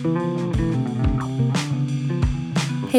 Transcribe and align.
Hey, 0.00 0.06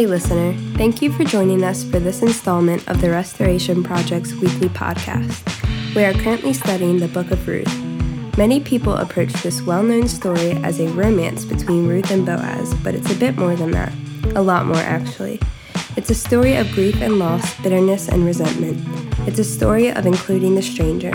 listener, 0.05 0.53
thank 0.77 1.01
you 1.01 1.11
for 1.11 1.23
joining 1.23 1.63
us 1.63 1.83
for 1.83 1.97
this 1.97 2.21
installment 2.21 2.87
of 2.87 3.01
the 3.01 3.09
Restoration 3.09 3.81
Project's 3.81 4.33
weekly 4.33 4.69
podcast. 4.69 5.95
We 5.95 6.03
are 6.03 6.13
currently 6.13 6.53
studying 6.53 6.99
the 6.99 7.07
book 7.07 7.31
of 7.31 7.47
Ruth. 7.47 7.75
Many 8.37 8.59
people 8.59 8.97
approach 8.97 9.33
this 9.41 9.63
well 9.63 9.81
known 9.81 10.07
story 10.07 10.51
as 10.63 10.79
a 10.79 10.89
romance 10.89 11.43
between 11.43 11.87
Ruth 11.87 12.11
and 12.11 12.23
Boaz, 12.23 12.71
but 12.83 12.93
it's 12.93 13.11
a 13.11 13.15
bit 13.15 13.35
more 13.35 13.55
than 13.55 13.71
that. 13.71 13.91
A 14.35 14.41
lot 14.43 14.67
more, 14.67 14.77
actually. 14.77 15.39
It's 15.97 16.11
a 16.11 16.15
story 16.15 16.55
of 16.55 16.71
grief 16.73 17.01
and 17.01 17.17
loss, 17.17 17.59
bitterness 17.61 18.09
and 18.09 18.27
resentment. 18.27 18.79
It's 19.27 19.39
a 19.39 19.43
story 19.43 19.89
of 19.89 20.05
including 20.05 20.53
the 20.53 20.61
stranger. 20.61 21.13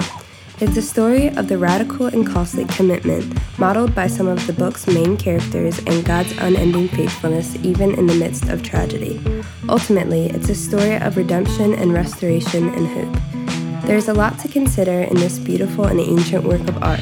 It's 0.58 0.78
a 0.78 0.82
story 0.82 1.28
of 1.36 1.48
the 1.48 1.58
radical 1.58 2.06
and 2.06 2.26
costly 2.26 2.64
commitment 2.64 3.38
modeled 3.58 3.94
by 3.94 4.06
some 4.06 4.26
of 4.26 4.46
the 4.46 4.54
book's 4.54 4.86
main 4.86 5.18
characters 5.18 5.78
and 5.80 6.02
God's 6.02 6.32
unending 6.38 6.88
faithfulness 6.88 7.56
even 7.56 7.92
in 7.92 8.06
the 8.06 8.14
midst 8.14 8.48
of 8.48 8.62
tragedy. 8.62 9.20
Ultimately, 9.68 10.30
it's 10.30 10.48
a 10.48 10.54
story 10.54 10.96
of 10.96 11.18
redemption 11.18 11.74
and 11.74 11.92
restoration 11.92 12.70
and 12.70 12.86
hope. 12.86 13.84
There 13.84 13.98
is 13.98 14.08
a 14.08 14.14
lot 14.14 14.38
to 14.38 14.48
consider 14.48 15.02
in 15.02 15.16
this 15.16 15.38
beautiful 15.38 15.84
and 15.84 16.00
ancient 16.00 16.44
work 16.44 16.66
of 16.68 16.82
art, 16.82 17.00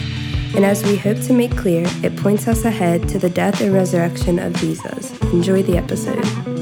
and 0.57 0.65
as 0.65 0.83
we 0.83 0.97
hope 0.97 1.21
to 1.21 1.33
make 1.33 1.57
clear, 1.57 1.87
it 2.03 2.17
points 2.17 2.49
us 2.49 2.65
ahead 2.65 3.09
to 3.11 3.21
the 3.21 3.31
death 3.31 3.61
and 3.61 3.73
resurrection 3.73 4.41
of 4.41 4.53
Jesus. 4.57 5.17
Enjoy 5.33 5.63
the 5.63 5.77
episode. 5.77 6.54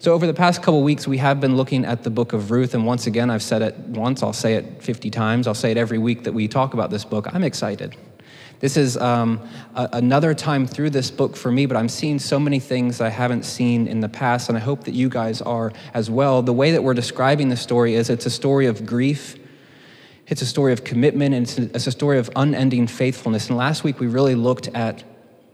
So, 0.00 0.14
over 0.14 0.26
the 0.26 0.32
past 0.32 0.62
couple 0.62 0.82
weeks, 0.82 1.06
we 1.06 1.18
have 1.18 1.40
been 1.40 1.58
looking 1.58 1.84
at 1.84 2.04
the 2.04 2.08
book 2.08 2.32
of 2.32 2.50
Ruth. 2.50 2.72
And 2.72 2.86
once 2.86 3.06
again, 3.06 3.28
I've 3.28 3.42
said 3.42 3.60
it 3.60 3.76
once, 3.80 4.22
I'll 4.22 4.32
say 4.32 4.54
it 4.54 4.82
50 4.82 5.10
times, 5.10 5.46
I'll 5.46 5.52
say 5.52 5.72
it 5.72 5.76
every 5.76 5.98
week 5.98 6.24
that 6.24 6.32
we 6.32 6.48
talk 6.48 6.72
about 6.72 6.88
this 6.88 7.04
book. 7.04 7.26
I'm 7.34 7.44
excited. 7.44 7.94
This 8.60 8.78
is 8.78 8.96
um, 8.96 9.46
a- 9.74 9.90
another 9.92 10.32
time 10.32 10.66
through 10.66 10.88
this 10.88 11.10
book 11.10 11.36
for 11.36 11.52
me, 11.52 11.66
but 11.66 11.76
I'm 11.76 11.90
seeing 11.90 12.18
so 12.18 12.40
many 12.40 12.58
things 12.58 13.02
I 13.02 13.10
haven't 13.10 13.42
seen 13.42 13.86
in 13.86 14.00
the 14.00 14.08
past, 14.08 14.48
and 14.48 14.56
I 14.56 14.62
hope 14.62 14.84
that 14.84 14.94
you 14.94 15.10
guys 15.10 15.42
are 15.42 15.70
as 15.92 16.08
well. 16.08 16.40
The 16.40 16.54
way 16.54 16.70
that 16.70 16.82
we're 16.82 16.94
describing 16.94 17.50
the 17.50 17.56
story 17.58 17.94
is 17.94 18.08
it's 18.08 18.24
a 18.24 18.30
story 18.30 18.64
of 18.64 18.86
grief, 18.86 19.36
it's 20.28 20.40
a 20.40 20.46
story 20.46 20.72
of 20.72 20.82
commitment, 20.82 21.34
and 21.34 21.42
it's 21.42 21.58
a, 21.58 21.62
it's 21.74 21.86
a 21.86 21.92
story 21.92 22.18
of 22.18 22.30
unending 22.36 22.86
faithfulness. 22.86 23.48
And 23.48 23.58
last 23.58 23.84
week, 23.84 24.00
we 24.00 24.06
really 24.06 24.34
looked 24.34 24.68
at 24.68 25.04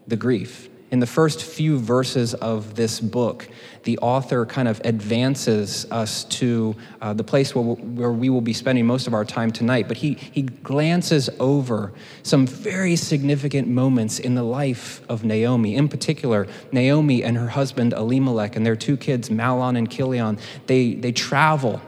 the 0.07 0.15
grief 0.15 0.69
in 0.91 1.01
the 1.01 1.07
first 1.07 1.43
few 1.43 1.79
verses 1.79 2.35
of 2.35 2.77
this 2.77 3.01
book, 3.01 3.49
the 3.83 3.99
author 3.99 4.47
kind 4.47 4.69
of 4.69 4.81
advances 4.85 5.87
us 5.91 6.25
to 6.25 6.77
uh, 7.01 7.13
the 7.13 7.25
place 7.25 7.55
where, 7.55 7.65
where 7.65 8.13
we 8.13 8.31
will 8.31 8.41
be 8.41 8.53
spending 8.53 8.87
most 8.87 9.07
of 9.07 9.15
our 9.15 9.25
time 9.25 9.51
tonight. 9.51 9.89
But 9.89 9.97
he, 9.97 10.15
he 10.15 10.43
glances 10.43 11.29
over 11.41 11.93
some 12.23 12.47
very 12.47 12.95
significant 12.95 13.67
moments 13.67 14.21
in 14.21 14.37
the 14.37 14.45
life 14.45 15.03
of 15.09 15.25
Naomi. 15.25 15.75
In 15.75 15.89
particular, 15.89 16.47
Naomi 16.71 17.25
and 17.25 17.37
her 17.37 17.49
husband 17.49 17.93
Elimelech 17.93 18.55
and 18.55 18.65
their 18.65 18.77
two 18.77 18.97
kids, 18.97 19.29
Mahlon 19.29 19.77
and 19.77 19.91
Chilion, 19.91 20.39
they, 20.67 20.95
they 20.95 21.13
travel 21.13 21.81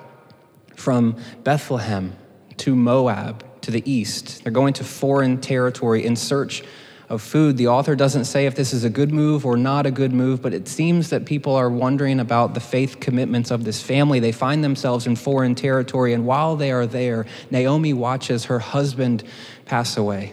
from 0.74 1.16
Bethlehem 1.44 2.16
to 2.58 2.74
Moab 2.74 3.44
to 3.62 3.70
the 3.70 3.88
east. 3.90 4.42
They're 4.42 4.52
going 4.52 4.74
to 4.74 4.84
foreign 4.84 5.40
territory 5.40 6.04
in 6.04 6.16
search 6.16 6.62
of 7.08 7.22
food. 7.22 7.56
The 7.56 7.68
author 7.68 7.96
doesn't 7.96 8.24
say 8.24 8.46
if 8.46 8.54
this 8.54 8.72
is 8.72 8.84
a 8.84 8.90
good 8.90 9.12
move 9.12 9.46
or 9.46 9.56
not 9.56 9.86
a 9.86 9.90
good 9.90 10.12
move, 10.12 10.42
but 10.42 10.52
it 10.52 10.68
seems 10.68 11.10
that 11.10 11.24
people 11.24 11.54
are 11.54 11.70
wondering 11.70 12.20
about 12.20 12.54
the 12.54 12.60
faith 12.60 13.00
commitments 13.00 13.50
of 13.50 13.64
this 13.64 13.82
family. 13.82 14.20
They 14.20 14.32
find 14.32 14.62
themselves 14.62 15.06
in 15.06 15.16
foreign 15.16 15.54
territory, 15.54 16.12
and 16.12 16.26
while 16.26 16.56
they 16.56 16.70
are 16.70 16.86
there, 16.86 17.26
Naomi 17.50 17.94
watches 17.94 18.46
her 18.46 18.58
husband 18.58 19.24
pass 19.64 19.96
away. 19.96 20.32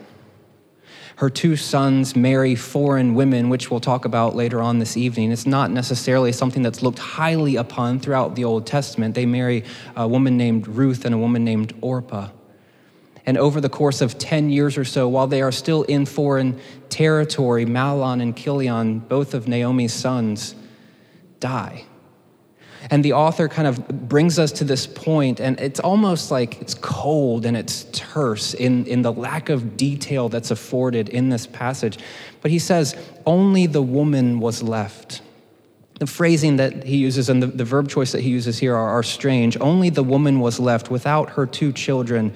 Her 1.17 1.29
two 1.29 1.55
sons 1.55 2.13
marry 2.13 2.55
foreign 2.55 3.15
women, 3.15 3.47
which 3.47 3.71
we'll 3.71 3.79
talk 3.79 4.03
about 4.03 4.35
later 4.35 4.61
on 4.61 4.79
this 4.79 4.97
evening. 4.97 5.31
It's 5.31 5.45
not 5.45 5.71
necessarily 5.71 6.33
something 6.33 6.61
that's 6.61 6.83
looked 6.83 6.99
highly 6.99 7.55
upon 7.55 8.01
throughout 8.01 8.35
the 8.35 8.43
Old 8.43 8.67
Testament. 8.67 9.15
They 9.15 9.25
marry 9.25 9.63
a 9.95 10.09
woman 10.09 10.35
named 10.35 10.67
Ruth 10.67 11.05
and 11.05 11.15
a 11.15 11.17
woman 11.17 11.45
named 11.45 11.73
Orpah. 11.79 12.31
And 13.25 13.37
over 13.37 13.59
the 13.59 13.69
course 13.69 14.01
of 14.01 14.17
10 14.17 14.49
years 14.49 14.77
or 14.77 14.85
so, 14.85 15.07
while 15.07 15.27
they 15.27 15.41
are 15.41 15.51
still 15.51 15.83
in 15.83 16.05
foreign 16.05 16.59
territory, 16.89 17.65
Mahlon 17.65 18.21
and 18.21 18.37
Chilion, 18.37 18.99
both 18.99 19.33
of 19.33 19.47
Naomi's 19.47 19.93
sons, 19.93 20.55
die. 21.39 21.85
And 22.91 23.03
the 23.03 23.13
author 23.13 23.47
kind 23.47 23.67
of 23.67 24.07
brings 24.07 24.37
us 24.37 24.51
to 24.53 24.63
this 24.63 24.85
point, 24.85 25.39
and 25.39 25.59
it's 25.59 25.79
almost 25.79 26.29
like 26.29 26.61
it's 26.61 26.75
cold 26.75 27.45
and 27.45 27.57
it's 27.57 27.85
terse 27.91 28.53
in, 28.53 28.85
in 28.85 29.01
the 29.01 29.11
lack 29.11 29.49
of 29.49 29.75
detail 29.75 30.29
that's 30.29 30.51
afforded 30.51 31.09
in 31.09 31.29
this 31.29 31.47
passage. 31.47 31.97
But 32.41 32.51
he 32.51 32.59
says, 32.59 32.95
Only 33.25 33.65
the 33.65 33.81
woman 33.81 34.39
was 34.39 34.61
left. 34.61 35.21
The 35.97 36.05
phrasing 36.05 36.57
that 36.57 36.83
he 36.83 36.97
uses 36.97 37.29
and 37.29 37.41
the, 37.41 37.47
the 37.47 37.63
verb 37.63 37.89
choice 37.89 38.11
that 38.11 38.21
he 38.21 38.29
uses 38.29 38.59
here 38.59 38.75
are, 38.75 38.89
are 38.89 39.03
strange. 39.03 39.57
Only 39.59 39.89
the 39.89 40.03
woman 40.03 40.39
was 40.39 40.59
left 40.59 40.91
without 40.91 41.31
her 41.31 41.47
two 41.47 41.71
children 41.71 42.33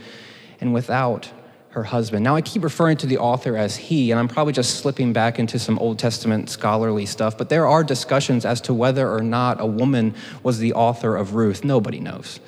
and 0.59 0.73
without 0.73 1.31
her 1.71 1.83
husband. 1.83 2.23
Now, 2.23 2.35
I 2.35 2.41
keep 2.41 2.63
referring 2.63 2.97
to 2.97 3.07
the 3.07 3.19
author 3.19 3.55
as 3.55 3.75
he, 3.75 4.09
and 4.11 4.19
I'm 4.19 4.27
probably 4.27 4.53
just 4.53 4.79
slipping 4.79 5.13
back 5.13 5.37
into 5.37 5.59
some 5.59 5.77
Old 5.77 5.99
Testament 5.99 6.49
scholarly 6.49 7.05
stuff, 7.05 7.37
but 7.37 7.49
there 7.49 7.67
are 7.67 7.83
discussions 7.83 8.43
as 8.43 8.59
to 8.61 8.73
whether 8.73 9.11
or 9.11 9.21
not 9.21 9.61
a 9.61 9.65
woman 9.67 10.15
was 10.41 10.57
the 10.57 10.73
author 10.73 11.15
of 11.15 11.35
Ruth. 11.35 11.63
Nobody 11.63 11.99
knows. 11.99 12.39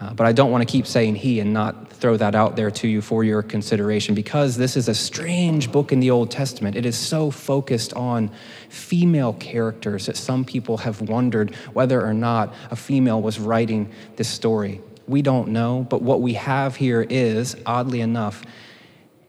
Uh, 0.00 0.14
but 0.14 0.26
I 0.26 0.32
don't 0.32 0.50
want 0.50 0.66
to 0.66 0.72
keep 0.72 0.86
saying 0.86 1.16
he 1.16 1.40
and 1.40 1.52
not 1.52 1.92
throw 1.92 2.16
that 2.16 2.34
out 2.34 2.56
there 2.56 2.70
to 2.70 2.88
you 2.88 3.02
for 3.02 3.22
your 3.22 3.42
consideration 3.42 4.14
because 4.14 4.56
this 4.56 4.74
is 4.74 4.88
a 4.88 4.94
strange 4.94 5.70
book 5.70 5.92
in 5.92 6.00
the 6.00 6.10
Old 6.10 6.30
Testament. 6.30 6.74
It 6.74 6.86
is 6.86 6.96
so 6.96 7.30
focused 7.30 7.92
on 7.92 8.30
female 8.70 9.34
characters 9.34 10.06
that 10.06 10.16
some 10.16 10.46
people 10.46 10.78
have 10.78 11.02
wondered 11.02 11.54
whether 11.74 12.02
or 12.02 12.14
not 12.14 12.54
a 12.70 12.76
female 12.76 13.20
was 13.20 13.38
writing 13.38 13.92
this 14.16 14.28
story. 14.30 14.80
We 15.10 15.22
don't 15.22 15.48
know, 15.48 15.84
but 15.90 16.02
what 16.02 16.20
we 16.20 16.34
have 16.34 16.76
here 16.76 17.02
is, 17.02 17.56
oddly 17.66 18.00
enough, 18.00 18.44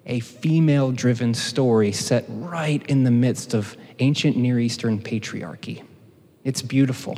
a 0.06 0.20
female 0.20 0.92
driven 0.92 1.34
story 1.34 1.92
set 1.92 2.24
right 2.28 2.86
in 2.86 3.04
the 3.04 3.10
midst 3.10 3.56
of 3.56 3.76
ancient 3.98 4.38
Near 4.38 4.60
Eastern 4.60 5.00
patriarchy. 5.00 5.84
It's 6.44 6.62
beautiful. 6.62 7.18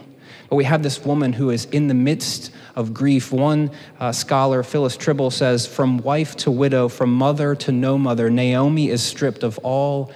But 0.50 0.56
we 0.56 0.63
have 0.63 0.81
this 0.81 1.03
woman 1.03 1.34
who 1.34 1.50
is 1.50 1.66
in 1.66 1.90
the 1.90 1.94
midst 1.94 2.53
of 2.74 2.94
grief. 2.94 3.34
One 3.34 3.69
uh, 4.00 4.13
scholar, 4.13 4.63
Phyllis 4.63 4.95
Trible, 4.95 5.34
says 5.34 5.68
From 5.68 5.97
wife 5.97 6.38
to 6.38 6.50
widow, 6.50 6.88
from 6.88 7.13
mother 7.13 7.56
to 7.56 7.74
no 7.74 7.97
mother, 7.97 8.30
Naomi 8.30 8.90
is 8.90 9.03
stripped 9.03 9.44
of 9.44 9.57
all 9.57 10.09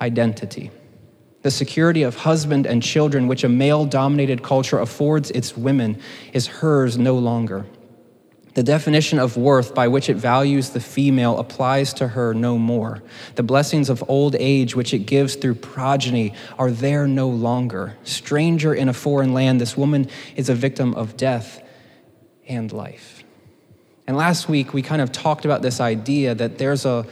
identity. 0.00 0.70
The 1.42 1.50
security 1.50 2.02
of 2.02 2.16
husband 2.16 2.66
and 2.66 2.82
children, 2.82 3.28
which 3.28 3.44
a 3.44 3.48
male 3.50 3.84
dominated 3.84 4.42
culture 4.42 4.78
affords 4.78 5.30
its 5.32 5.54
women, 5.54 6.00
is 6.32 6.46
hers 6.46 6.96
no 6.96 7.18
longer. 7.18 7.66
The 8.54 8.62
definition 8.64 9.18
of 9.18 9.36
worth 9.36 9.74
by 9.74 9.86
which 9.88 10.08
it 10.08 10.16
values 10.16 10.70
the 10.70 10.80
female 10.80 11.38
applies 11.38 11.92
to 11.94 12.08
her 12.08 12.34
no 12.34 12.58
more. 12.58 13.02
The 13.36 13.44
blessings 13.44 13.88
of 13.88 14.02
old 14.08 14.34
age, 14.38 14.74
which 14.74 14.92
it 14.92 15.00
gives 15.00 15.36
through 15.36 15.54
progeny, 15.56 16.34
are 16.58 16.70
there 16.70 17.06
no 17.06 17.28
longer. 17.28 17.96
Stranger 18.02 18.74
in 18.74 18.88
a 18.88 18.92
foreign 18.92 19.32
land, 19.32 19.60
this 19.60 19.76
woman 19.76 20.08
is 20.34 20.48
a 20.48 20.54
victim 20.54 20.94
of 20.94 21.16
death 21.16 21.62
and 22.48 22.72
life. 22.72 23.22
And 24.08 24.16
last 24.16 24.48
week, 24.48 24.74
we 24.74 24.82
kind 24.82 25.00
of 25.00 25.12
talked 25.12 25.44
about 25.44 25.62
this 25.62 25.80
idea 25.80 26.34
that 26.34 26.58
there's 26.58 26.84
a, 26.84 27.06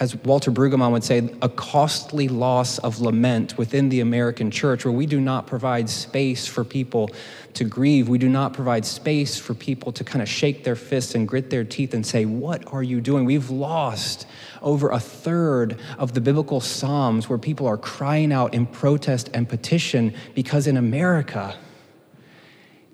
as 0.00 0.14
Walter 0.14 0.52
Brueggemann 0.52 0.92
would 0.92 1.02
say, 1.02 1.28
a 1.42 1.48
costly 1.48 2.28
loss 2.28 2.78
of 2.78 3.00
lament 3.00 3.58
within 3.58 3.88
the 3.88 4.00
American 4.00 4.50
church 4.50 4.84
where 4.84 4.92
we 4.92 5.06
do 5.06 5.20
not 5.20 5.46
provide 5.46 5.90
space 5.90 6.46
for 6.46 6.62
people 6.62 7.10
to 7.54 7.64
grieve. 7.64 8.08
We 8.08 8.18
do 8.18 8.28
not 8.28 8.52
provide 8.52 8.86
space 8.86 9.38
for 9.38 9.54
people 9.54 9.90
to 9.92 10.04
kind 10.04 10.22
of 10.22 10.28
shake 10.28 10.62
their 10.62 10.76
fists 10.76 11.16
and 11.16 11.26
grit 11.26 11.50
their 11.50 11.64
teeth 11.64 11.94
and 11.94 12.06
say, 12.06 12.24
What 12.26 12.72
are 12.72 12.82
you 12.82 13.00
doing? 13.00 13.24
We've 13.24 13.50
lost 13.50 14.26
over 14.62 14.90
a 14.90 15.00
third 15.00 15.80
of 15.98 16.14
the 16.14 16.20
biblical 16.20 16.60
Psalms 16.60 17.28
where 17.28 17.38
people 17.38 17.66
are 17.66 17.76
crying 17.76 18.32
out 18.32 18.54
in 18.54 18.66
protest 18.66 19.30
and 19.34 19.48
petition 19.48 20.14
because 20.34 20.68
in 20.68 20.76
America, 20.76 21.56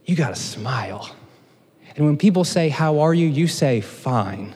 you 0.06 0.16
got 0.16 0.34
to 0.34 0.40
smile. 0.40 1.14
And 1.96 2.06
when 2.06 2.16
people 2.16 2.44
say, 2.44 2.70
How 2.70 3.00
are 3.00 3.12
you? 3.12 3.26
you 3.26 3.46
say, 3.46 3.82
Fine. 3.82 4.54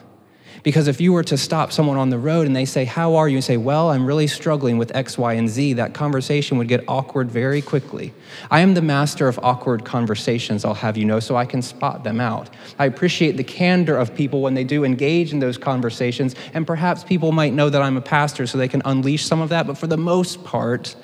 Because 0.69 0.87
if 0.87 1.01
you 1.01 1.13
were 1.13 1.23
to 1.23 1.35
stop 1.35 1.71
someone 1.71 1.97
on 1.97 2.11
the 2.11 2.19
road 2.19 2.45
and 2.45 2.55
they 2.55 2.63
say, 2.63 2.85
How 2.85 3.15
are 3.15 3.27
you? 3.27 3.37
and 3.37 3.43
say, 3.43 3.57
Well, 3.57 3.89
I'm 3.89 4.05
really 4.05 4.27
struggling 4.27 4.77
with 4.77 4.95
X, 4.95 5.17
Y, 5.17 5.33
and 5.33 5.49
Z, 5.49 5.73
that 5.73 5.95
conversation 5.95 6.59
would 6.59 6.67
get 6.67 6.83
awkward 6.87 7.31
very 7.31 7.59
quickly. 7.59 8.13
I 8.51 8.59
am 8.59 8.75
the 8.75 8.81
master 8.83 9.27
of 9.27 9.39
awkward 9.41 9.83
conversations, 9.83 10.63
I'll 10.63 10.75
have 10.75 10.95
you 10.95 11.05
know, 11.05 11.19
so 11.19 11.35
I 11.35 11.45
can 11.45 11.63
spot 11.63 12.03
them 12.03 12.21
out. 12.21 12.51
I 12.77 12.85
appreciate 12.85 13.35
the 13.35 13.43
candor 13.43 13.97
of 13.97 14.13
people 14.13 14.43
when 14.43 14.53
they 14.53 14.63
do 14.63 14.83
engage 14.83 15.33
in 15.33 15.39
those 15.39 15.57
conversations, 15.57 16.35
and 16.53 16.67
perhaps 16.67 17.03
people 17.03 17.31
might 17.31 17.53
know 17.53 17.71
that 17.71 17.81
I'm 17.81 17.97
a 17.97 18.01
pastor 18.01 18.45
so 18.45 18.59
they 18.59 18.67
can 18.67 18.83
unleash 18.85 19.25
some 19.25 19.41
of 19.41 19.49
that, 19.49 19.65
but 19.65 19.75
for 19.75 19.87
the 19.87 19.97
most 19.97 20.43
part, 20.43 20.95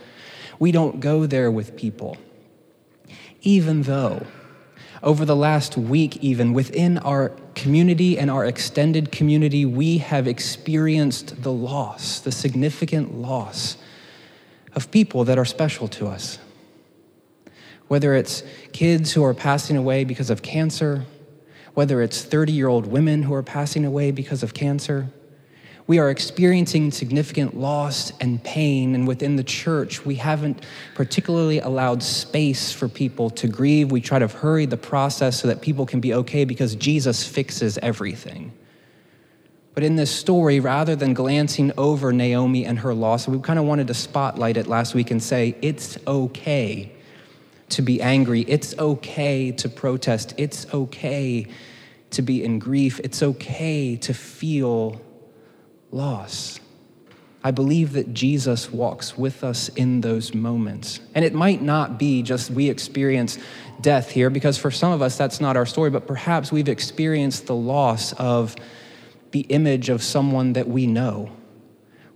we 0.59 0.71
don't 0.71 0.99
go 0.99 1.25
there 1.25 1.49
with 1.49 1.75
people. 1.75 2.17
Even 3.41 3.81
though 3.81 4.27
Over 5.05 5.23
the 5.23 5.35
last 5.35 5.77
week, 5.77 6.17
even 6.17 6.51
within 6.51 6.97
our 6.97 7.29
community 7.53 8.17
and 8.17 8.31
our 8.31 8.43
extended 8.43 9.11
community, 9.11 9.63
we 9.63 9.99
have 9.99 10.27
experienced 10.27 11.43
the 11.43 11.51
loss, 11.51 12.19
the 12.19 12.31
significant 12.31 13.13
loss 13.13 13.77
of 14.73 14.89
people 14.89 15.23
that 15.25 15.37
are 15.37 15.45
special 15.45 15.87
to 15.89 16.07
us. 16.07 16.39
Whether 17.87 18.15
it's 18.15 18.41
kids 18.73 19.13
who 19.13 19.23
are 19.23 19.35
passing 19.35 19.77
away 19.77 20.05
because 20.05 20.31
of 20.31 20.41
cancer, 20.41 21.05
whether 21.75 22.01
it's 22.01 22.23
30 22.23 22.53
year 22.53 22.67
old 22.67 22.87
women 22.87 23.21
who 23.21 23.33
are 23.35 23.43
passing 23.43 23.85
away 23.85 24.09
because 24.09 24.41
of 24.41 24.55
cancer, 24.55 25.11
we 25.87 25.99
are 25.99 26.09
experiencing 26.09 26.91
significant 26.91 27.55
loss 27.55 28.11
and 28.19 28.43
pain, 28.43 28.95
and 28.95 29.07
within 29.07 29.35
the 29.35 29.43
church, 29.43 30.03
we 30.03 30.15
haven't 30.15 30.65
particularly 30.95 31.59
allowed 31.59 32.01
space 32.01 32.71
for 32.71 32.87
people 32.87 33.29
to 33.29 33.47
grieve. 33.47 33.91
We 33.91 34.01
try 34.01 34.17
to 34.17 34.27
hurry 34.27 34.65
the 34.65 34.77
process 34.77 35.39
so 35.39 35.47
that 35.47 35.61
people 35.61 35.85
can 35.85 35.99
be 35.99 36.13
okay 36.13 36.43
because 36.43 36.75
Jesus 36.75 37.25
fixes 37.27 37.77
everything. 37.79 38.51
But 39.75 39.83
in 39.83 39.95
this 39.95 40.09
story, 40.09 40.59
rather 40.59 40.95
than 40.95 41.13
glancing 41.13 41.71
over 41.77 42.11
Naomi 42.11 42.65
and 42.65 42.79
her 42.79 42.93
loss, 42.93 43.27
we 43.27 43.37
kind 43.39 43.59
of 43.59 43.65
wanted 43.65 43.87
to 43.87 43.93
spotlight 43.93 44.57
it 44.57 44.67
last 44.67 44.95
week 44.95 45.11
and 45.11 45.21
say, 45.21 45.55
it's 45.61 45.99
okay 46.07 46.91
to 47.69 47.81
be 47.81 48.01
angry. 48.01 48.41
It's 48.47 48.75
okay 48.79 49.51
to 49.51 49.69
protest. 49.69 50.33
It's 50.37 50.65
okay 50.73 51.47
to 52.11 52.21
be 52.21 52.43
in 52.43 52.57
grief. 52.57 53.01
It's 53.03 53.21
okay 53.21 53.97
to 53.97 54.13
feel 54.13 55.01
loss. 55.95 56.59
I 57.43 57.51
believe 57.51 57.93
that 57.93 58.13
Jesus 58.13 58.71
walks 58.71 59.17
with 59.17 59.43
us 59.43 59.69
in 59.69 60.01
those 60.01 60.33
moments. 60.33 60.99
And 61.13 61.23
it 61.23 61.33
might 61.33 61.61
not 61.61 61.97
be 61.97 62.21
just 62.21 62.51
we 62.51 62.69
experience 62.69 63.37
death 63.81 64.09
here, 64.09 64.29
because 64.29 64.57
for 64.57 64.71
some 64.71 64.91
of 64.91 65.01
us 65.01 65.17
that's 65.17 65.39
not 65.39 65.55
our 65.55 65.65
story, 65.65 65.89
but 65.89 66.07
perhaps 66.07 66.51
we've 66.51 66.69
experienced 66.69 67.47
the 67.47 67.55
loss 67.55 68.13
of 68.13 68.55
the 69.31 69.41
image 69.41 69.89
of 69.89 70.01
someone 70.01 70.53
that 70.53 70.67
we 70.67 70.87
know 70.87 71.31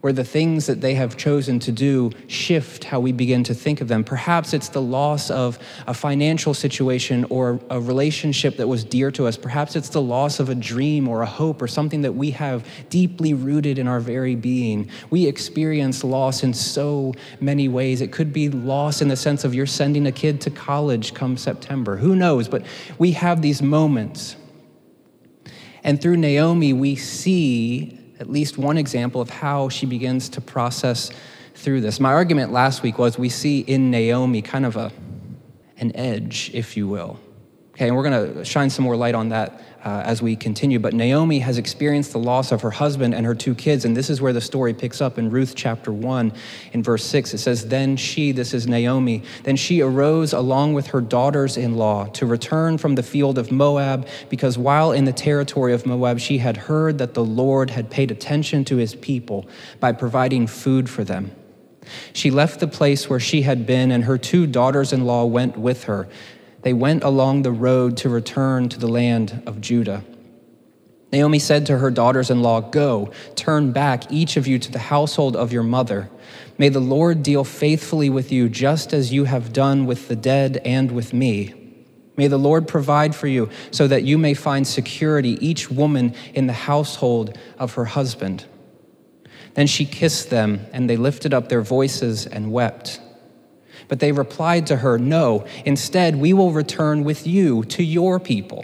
where 0.01 0.13
the 0.13 0.23
things 0.23 0.65
that 0.67 0.79
they 0.79 0.93
have 0.93 1.17
chosen 1.17 1.59
to 1.59 1.71
do 1.71 2.11
shift 2.27 2.85
how 2.85 2.99
we 2.99 3.11
begin 3.11 3.43
to 3.43 3.53
think 3.53 3.81
of 3.81 3.87
them. 3.89 4.03
Perhaps 4.03 4.53
it's 4.53 4.69
the 4.69 4.81
loss 4.81 5.29
of 5.29 5.59
a 5.87 5.93
financial 5.93 6.53
situation 6.53 7.25
or 7.29 7.59
a 7.69 7.79
relationship 7.79 8.55
that 8.57 8.67
was 8.67 8.83
dear 8.85 9.11
to 9.11 9.27
us. 9.27 9.35
Perhaps 9.35 9.75
it's 9.75 9.89
the 9.89 10.01
loss 10.01 10.39
of 10.39 10.49
a 10.49 10.55
dream 10.55 11.07
or 11.07 11.21
a 11.21 11.25
hope 11.25 11.61
or 11.61 11.67
something 11.67 12.01
that 12.01 12.13
we 12.13 12.31
have 12.31 12.65
deeply 12.89 13.33
rooted 13.33 13.77
in 13.77 13.87
our 13.87 13.99
very 13.99 14.35
being. 14.35 14.89
We 15.09 15.27
experience 15.27 16.03
loss 16.03 16.43
in 16.43 16.53
so 16.53 17.13
many 17.41 17.67
ways. 17.67 17.99
It 17.99 18.13
could 18.13 18.31
be 18.31 18.49
loss 18.49 19.01
in 19.01 19.09
the 19.09 19.17
sense 19.17 19.43
of 19.43 19.53
you're 19.53 19.65
sending 19.65 20.07
a 20.07 20.11
kid 20.13 20.39
to 20.41 20.49
college 20.49 21.13
come 21.13 21.35
September. 21.35 21.97
Who 21.97 22.15
knows? 22.15 22.47
But 22.47 22.65
we 22.97 23.11
have 23.13 23.41
these 23.41 23.61
moments. 23.61 24.37
And 25.83 26.01
through 26.01 26.17
Naomi, 26.17 26.71
we 26.73 26.95
see 26.95 27.99
at 28.19 28.29
least 28.29 28.57
one 28.57 28.77
example 28.77 29.21
of 29.21 29.29
how 29.29 29.69
she 29.69 29.85
begins 29.85 30.29
to 30.29 30.41
process 30.41 31.09
through 31.55 31.81
this. 31.81 31.99
My 31.99 32.13
argument 32.13 32.51
last 32.51 32.83
week 32.83 32.97
was 32.97 33.17
we 33.17 33.29
see 33.29 33.59
in 33.61 33.91
Naomi 33.91 34.41
kind 34.41 34.65
of 34.65 34.75
a, 34.75 34.91
an 35.77 35.95
edge, 35.95 36.51
if 36.53 36.77
you 36.77 36.87
will. 36.87 37.19
Okay, 37.79 37.87
and 37.87 37.95
we're 37.95 38.03
going 38.03 38.33
to 38.35 38.43
shine 38.43 38.69
some 38.69 38.83
more 38.83 38.97
light 38.97 39.15
on 39.15 39.29
that 39.29 39.61
uh, 39.85 40.01
as 40.03 40.21
we 40.21 40.35
continue. 40.35 40.79
But 40.79 40.93
Naomi 40.93 41.39
has 41.39 41.57
experienced 41.57 42.11
the 42.11 42.19
loss 42.19 42.51
of 42.51 42.61
her 42.61 42.71
husband 42.71 43.15
and 43.15 43.25
her 43.25 43.33
two 43.33 43.55
kids, 43.55 43.85
and 43.85 43.95
this 43.95 44.09
is 44.09 44.19
where 44.19 44.33
the 44.33 44.41
story 44.41 44.73
picks 44.73 44.99
up 44.99 45.17
in 45.17 45.29
Ruth 45.29 45.53
chapter 45.55 45.93
1 45.93 46.33
in 46.73 46.83
verse 46.83 47.05
6. 47.05 47.33
It 47.33 47.37
says, 47.37 47.69
Then 47.69 47.95
she, 47.95 48.33
this 48.33 48.53
is 48.53 48.67
Naomi, 48.67 49.23
then 49.43 49.55
she 49.55 49.79
arose 49.79 50.33
along 50.33 50.73
with 50.73 50.87
her 50.87 50.99
daughters 50.99 51.55
in 51.55 51.77
law 51.77 52.07
to 52.07 52.25
return 52.25 52.77
from 52.77 52.95
the 52.95 53.01
field 53.01 53.37
of 53.37 53.49
Moab, 53.49 54.09
because 54.27 54.57
while 54.57 54.91
in 54.91 55.05
the 55.05 55.13
territory 55.13 55.71
of 55.71 55.85
Moab, 55.85 56.19
she 56.19 56.39
had 56.39 56.57
heard 56.57 56.97
that 56.97 57.13
the 57.13 57.23
Lord 57.23 57.69
had 57.69 57.89
paid 57.89 58.11
attention 58.11 58.65
to 58.65 58.75
his 58.75 58.93
people 58.93 59.47
by 59.79 59.93
providing 59.93 60.47
food 60.47 60.89
for 60.89 61.05
them. 61.05 61.31
She 62.11 62.29
left 62.29 62.59
the 62.59 62.67
place 62.67 63.09
where 63.09 63.21
she 63.21 63.43
had 63.43 63.65
been, 63.65 63.89
and 63.89 64.03
her 64.03 64.17
two 64.17 64.47
daughters 64.47 64.91
in 64.91 65.05
law 65.05 65.23
went 65.23 65.57
with 65.57 65.85
her 65.85 66.09
they 66.61 66.73
went 66.73 67.03
along 67.03 67.41
the 67.41 67.51
road 67.51 67.97
to 67.97 68.09
return 68.09 68.69
to 68.69 68.79
the 68.79 68.87
land 68.87 69.43
of 69.45 69.61
Judah. 69.61 70.03
Naomi 71.11 71.39
said 71.39 71.65
to 71.65 71.77
her 71.79 71.89
daughters 71.89 72.29
in 72.29 72.41
law, 72.41 72.61
Go, 72.61 73.11
turn 73.35 73.71
back, 73.71 74.11
each 74.11 74.37
of 74.37 74.45
you, 74.45 74.59
to 74.59 74.71
the 74.71 74.79
household 74.79 75.35
of 75.35 75.51
your 75.51 75.63
mother. 75.63 76.09
May 76.57 76.69
the 76.69 76.79
Lord 76.79 77.23
deal 77.23 77.43
faithfully 77.43 78.09
with 78.09 78.31
you, 78.31 78.47
just 78.47 78.93
as 78.93 79.11
you 79.11 79.23
have 79.23 79.51
done 79.51 79.85
with 79.85 80.07
the 80.07 80.15
dead 80.15 80.61
and 80.63 80.91
with 80.91 81.13
me. 81.13 81.55
May 82.15 82.27
the 82.27 82.37
Lord 82.37 82.67
provide 82.67 83.15
for 83.15 83.27
you, 83.27 83.49
so 83.71 83.87
that 83.87 84.03
you 84.03 84.17
may 84.17 84.33
find 84.33 84.67
security, 84.67 85.37
each 85.45 85.71
woman 85.71 86.13
in 86.33 86.47
the 86.47 86.53
household 86.53 87.37
of 87.57 87.73
her 87.73 87.85
husband. 87.85 88.45
Then 89.55 89.67
she 89.67 89.85
kissed 89.85 90.29
them, 90.29 90.67
and 90.73 90.89
they 90.89 90.97
lifted 90.97 91.33
up 91.33 91.49
their 91.49 91.61
voices 91.61 92.27
and 92.27 92.51
wept. 92.51 92.99
But 93.89 93.99
they 93.99 94.13
replied 94.13 94.67
to 94.67 94.77
her, 94.77 94.97
No, 94.97 95.45
instead, 95.65 96.15
we 96.15 96.31
will 96.31 96.53
return 96.53 97.03
with 97.03 97.27
you 97.27 97.65
to 97.65 97.83
your 97.83 98.19
people. 98.19 98.63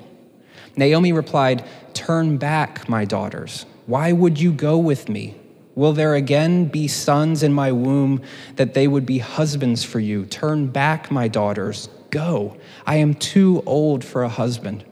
Naomi 0.77 1.11
replied, 1.11 1.65
Turn 1.93 2.37
back, 2.37 2.87
my 2.87 3.03
daughters. 3.03 3.65
Why 3.87 4.11
would 4.13 4.39
you 4.39 4.53
go 4.53 4.77
with 4.77 5.09
me? 5.09 5.35
Will 5.73 5.91
there 5.91 6.15
again 6.15 6.65
be 6.65 6.87
sons 6.87 7.43
in 7.43 7.51
my 7.51 7.71
womb 7.71 8.21
that 8.55 8.73
they 8.73 8.87
would 8.87 9.05
be 9.05 9.17
husbands 9.17 9.83
for 9.83 9.99
you? 9.99 10.25
Turn 10.25 10.67
back, 10.67 11.11
my 11.11 11.27
daughters. 11.27 11.89
Go. 12.11 12.55
I 12.85 12.97
am 12.97 13.13
too 13.13 13.61
old 13.65 14.05
for 14.05 14.23
a 14.23 14.29
husband. 14.29 14.85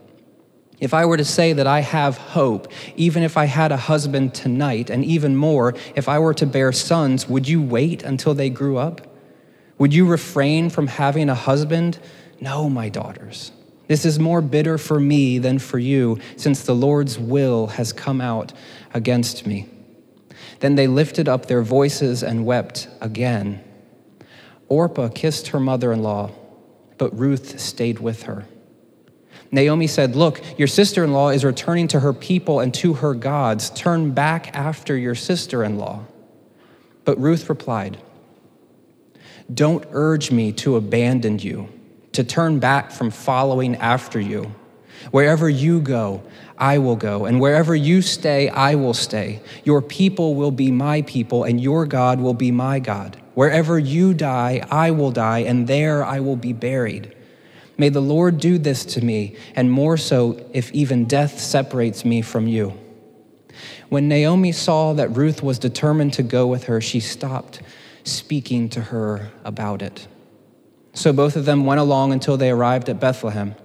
If 0.79 0.93
I 0.93 1.05
were 1.05 1.15
to 1.15 1.23
say 1.23 1.53
that 1.53 1.67
I 1.67 1.79
have 1.79 2.17
hope, 2.17 2.69
even 2.97 3.23
if 3.23 3.37
I 3.37 3.45
had 3.45 3.71
a 3.71 3.77
husband 3.77 4.33
tonight, 4.33 4.89
and 4.89 5.05
even 5.05 5.35
more, 5.35 5.75
if 5.95 6.09
I 6.09 6.19
were 6.19 6.33
to 6.33 6.45
bear 6.45 6.73
sons, 6.73 7.29
would 7.29 7.47
you 7.47 7.61
wait 7.61 8.03
until 8.03 8.33
they 8.33 8.49
grew 8.49 8.77
up? 8.77 9.12
Would 9.83 9.93
you 9.93 10.05
refrain 10.05 10.69
from 10.69 10.87
having 10.87 11.27
a 11.27 11.35
husband? 11.35 11.99
No, 12.39 12.69
my 12.69 12.87
daughters. 12.87 13.51
This 13.87 14.05
is 14.05 14.17
more 14.17 14.39
bitter 14.39 14.77
for 14.77 14.97
me 14.97 15.39
than 15.39 15.59
for 15.59 15.77
you, 15.77 16.19
since 16.37 16.63
the 16.63 16.73
Lord's 16.73 17.19
will 17.19 17.67
has 17.67 17.91
come 17.91 18.21
out 18.21 18.53
against 18.93 19.45
me. 19.45 19.67
Then 20.61 20.75
they 20.75 20.87
lifted 20.87 21.27
up 21.27 21.47
their 21.47 21.61
voices 21.61 22.23
and 22.23 22.45
wept 22.45 22.87
again. 23.01 23.61
Orpah 24.69 25.09
kissed 25.09 25.49
her 25.49 25.59
mother 25.59 25.91
in 25.91 26.01
law, 26.01 26.31
but 26.97 27.19
Ruth 27.19 27.59
stayed 27.59 27.99
with 27.99 28.23
her. 28.23 28.45
Naomi 29.51 29.87
said, 29.87 30.15
Look, 30.15 30.41
your 30.57 30.69
sister 30.69 31.03
in 31.03 31.11
law 31.11 31.27
is 31.27 31.43
returning 31.43 31.89
to 31.89 31.99
her 31.99 32.13
people 32.13 32.61
and 32.61 32.73
to 32.75 32.93
her 32.93 33.13
gods. 33.13 33.69
Turn 33.71 34.11
back 34.11 34.55
after 34.55 34.95
your 34.95 35.15
sister 35.15 35.61
in 35.61 35.77
law. 35.77 36.05
But 37.03 37.19
Ruth 37.19 37.49
replied, 37.49 37.97
don't 39.51 39.85
urge 39.91 40.31
me 40.31 40.51
to 40.53 40.75
abandon 40.75 41.39
you, 41.39 41.69
to 42.11 42.23
turn 42.23 42.59
back 42.59 42.91
from 42.91 43.09
following 43.09 43.75
after 43.77 44.19
you. 44.19 44.53
Wherever 45.11 45.49
you 45.49 45.81
go, 45.81 46.23
I 46.57 46.77
will 46.77 46.95
go, 46.95 47.25
and 47.25 47.41
wherever 47.41 47.75
you 47.75 48.01
stay, 48.01 48.49
I 48.49 48.75
will 48.75 48.93
stay. 48.93 49.41
Your 49.63 49.81
people 49.81 50.35
will 50.35 50.51
be 50.51 50.71
my 50.71 51.01
people, 51.01 51.43
and 51.43 51.59
your 51.59 51.85
God 51.85 52.21
will 52.21 52.33
be 52.33 52.51
my 52.51 52.79
God. 52.79 53.17
Wherever 53.33 53.79
you 53.79 54.13
die, 54.13 54.65
I 54.69 54.91
will 54.91 55.11
die, 55.11 55.39
and 55.39 55.67
there 55.67 56.05
I 56.05 56.19
will 56.19 56.35
be 56.35 56.53
buried. 56.53 57.15
May 57.77 57.89
the 57.89 58.01
Lord 58.01 58.39
do 58.39 58.57
this 58.57 58.85
to 58.85 59.03
me, 59.03 59.35
and 59.55 59.71
more 59.71 59.97
so 59.97 60.39
if 60.53 60.71
even 60.71 61.05
death 61.05 61.39
separates 61.39 62.05
me 62.05 62.21
from 62.21 62.47
you. 62.47 62.77
When 63.89 64.07
Naomi 64.07 64.51
saw 64.51 64.93
that 64.93 65.09
Ruth 65.09 65.43
was 65.43 65.59
determined 65.59 66.13
to 66.13 66.23
go 66.23 66.47
with 66.47 66.65
her, 66.65 66.79
she 66.79 66.99
stopped 66.99 67.61
speaking 68.03 68.69
to 68.69 68.81
her 68.81 69.31
about 69.43 69.81
it. 69.81 70.07
So 70.93 71.11
both 71.11 71.35
of 71.35 71.45
them 71.45 71.65
went 71.65 71.79
along 71.79 72.13
until 72.13 72.37
they 72.37 72.51
arrived 72.51 72.89
at 72.89 72.99
Bethlehem. 72.99 73.55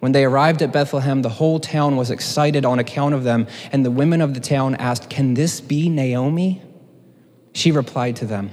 When 0.00 0.12
they 0.12 0.24
arrived 0.24 0.62
at 0.62 0.72
Bethlehem, 0.72 1.22
the 1.22 1.28
whole 1.28 1.58
town 1.58 1.96
was 1.96 2.10
excited 2.10 2.64
on 2.64 2.78
account 2.78 3.14
of 3.14 3.24
them, 3.24 3.46
and 3.72 3.84
the 3.84 3.90
women 3.90 4.20
of 4.20 4.34
the 4.34 4.40
town 4.40 4.76
asked, 4.76 5.10
Can 5.10 5.34
this 5.34 5.60
be 5.60 5.88
Naomi? 5.88 6.62
She 7.52 7.72
replied 7.72 8.16
to 8.16 8.26
them, 8.26 8.50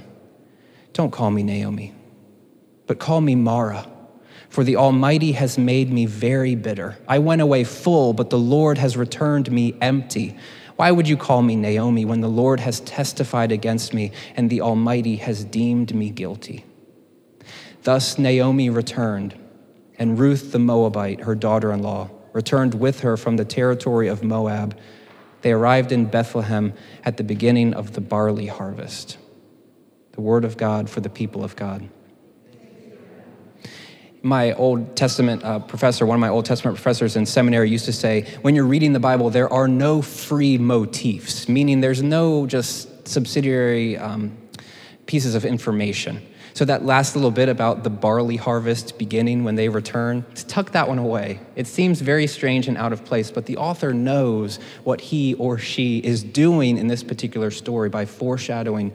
Don't 0.92 1.12
call 1.12 1.30
me 1.30 1.42
Naomi, 1.42 1.94
but 2.86 2.98
call 2.98 3.20
me 3.20 3.36
Mara, 3.36 3.86
for 4.48 4.64
the 4.64 4.76
Almighty 4.76 5.32
has 5.32 5.58
made 5.58 5.92
me 5.92 6.06
very 6.06 6.56
bitter. 6.56 6.98
I 7.06 7.18
went 7.20 7.42
away 7.42 7.62
full, 7.62 8.12
but 8.12 8.30
the 8.30 8.38
Lord 8.38 8.78
has 8.78 8.96
returned 8.96 9.50
me 9.50 9.76
empty. 9.80 10.36
Why 10.76 10.90
would 10.90 11.08
you 11.08 11.16
call 11.16 11.42
me 11.42 11.56
Naomi 11.56 12.04
when 12.04 12.20
the 12.20 12.28
Lord 12.28 12.60
has 12.60 12.80
testified 12.80 13.50
against 13.50 13.94
me 13.94 14.12
and 14.34 14.50
the 14.50 14.60
Almighty 14.60 15.16
has 15.16 15.44
deemed 15.44 15.94
me 15.94 16.10
guilty? 16.10 16.64
Thus 17.82 18.18
Naomi 18.18 18.68
returned, 18.68 19.38
and 19.98 20.18
Ruth 20.18 20.52
the 20.52 20.58
Moabite, 20.58 21.20
her 21.20 21.34
daughter 21.34 21.72
in 21.72 21.82
law, 21.82 22.10
returned 22.32 22.74
with 22.74 23.00
her 23.00 23.16
from 23.16 23.36
the 23.36 23.44
territory 23.44 24.08
of 24.08 24.22
Moab. 24.22 24.76
They 25.40 25.52
arrived 25.52 25.92
in 25.92 26.06
Bethlehem 26.06 26.74
at 27.04 27.16
the 27.16 27.24
beginning 27.24 27.72
of 27.72 27.94
the 27.94 28.00
barley 28.00 28.46
harvest. 28.46 29.16
The 30.12 30.20
word 30.20 30.44
of 30.44 30.56
God 30.56 30.90
for 30.90 31.00
the 31.00 31.08
people 31.08 31.42
of 31.42 31.56
God 31.56 31.88
my 34.26 34.52
Old 34.54 34.96
Testament 34.96 35.44
uh, 35.44 35.60
professor, 35.60 36.04
one 36.04 36.16
of 36.16 36.20
my 36.20 36.28
Old 36.28 36.44
Testament 36.44 36.76
professors 36.76 37.16
in 37.16 37.24
seminary, 37.24 37.70
used 37.70 37.84
to 37.84 37.92
say 37.92 38.26
when 38.42 38.54
you're 38.54 38.66
reading 38.66 38.92
the 38.92 39.00
Bible, 39.00 39.30
there 39.30 39.50
are 39.52 39.68
no 39.68 40.02
free 40.02 40.58
motifs, 40.58 41.48
meaning 41.48 41.80
there's 41.80 42.02
no 42.02 42.46
just 42.46 43.06
subsidiary 43.06 43.96
um, 43.96 44.36
pieces 45.06 45.34
of 45.36 45.44
information. 45.44 46.26
So, 46.54 46.64
that 46.64 46.84
last 46.84 47.14
little 47.14 47.30
bit 47.30 47.48
about 47.48 47.84
the 47.84 47.90
barley 47.90 48.36
harvest 48.36 48.98
beginning 48.98 49.44
when 49.44 49.56
they 49.56 49.68
return, 49.68 50.24
tuck 50.34 50.72
that 50.72 50.88
one 50.88 50.98
away. 50.98 51.38
It 51.54 51.66
seems 51.66 52.00
very 52.00 52.26
strange 52.26 52.66
and 52.66 52.78
out 52.78 52.92
of 52.92 53.04
place, 53.04 53.30
but 53.30 53.46
the 53.46 53.58
author 53.58 53.92
knows 53.92 54.58
what 54.82 55.00
he 55.00 55.34
or 55.34 55.58
she 55.58 55.98
is 55.98 56.22
doing 56.24 56.78
in 56.78 56.88
this 56.88 57.02
particular 57.04 57.50
story 57.50 57.90
by 57.90 58.06
foreshadowing 58.06 58.92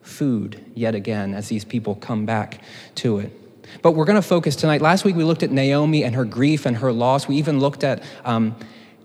food 0.00 0.64
yet 0.74 0.94
again 0.94 1.34
as 1.34 1.48
these 1.48 1.64
people 1.64 1.94
come 1.94 2.26
back 2.26 2.62
to 2.96 3.18
it. 3.18 3.43
But 3.82 3.92
we're 3.92 4.04
going 4.04 4.16
to 4.16 4.22
focus 4.22 4.56
tonight. 4.56 4.80
Last 4.80 5.04
week 5.04 5.16
we 5.16 5.24
looked 5.24 5.42
at 5.42 5.50
Naomi 5.50 6.04
and 6.04 6.14
her 6.14 6.24
grief 6.24 6.66
and 6.66 6.76
her 6.76 6.92
loss. 6.92 7.28
We 7.28 7.36
even 7.36 7.60
looked 7.60 7.84
at 7.84 8.02
um, 8.24 8.56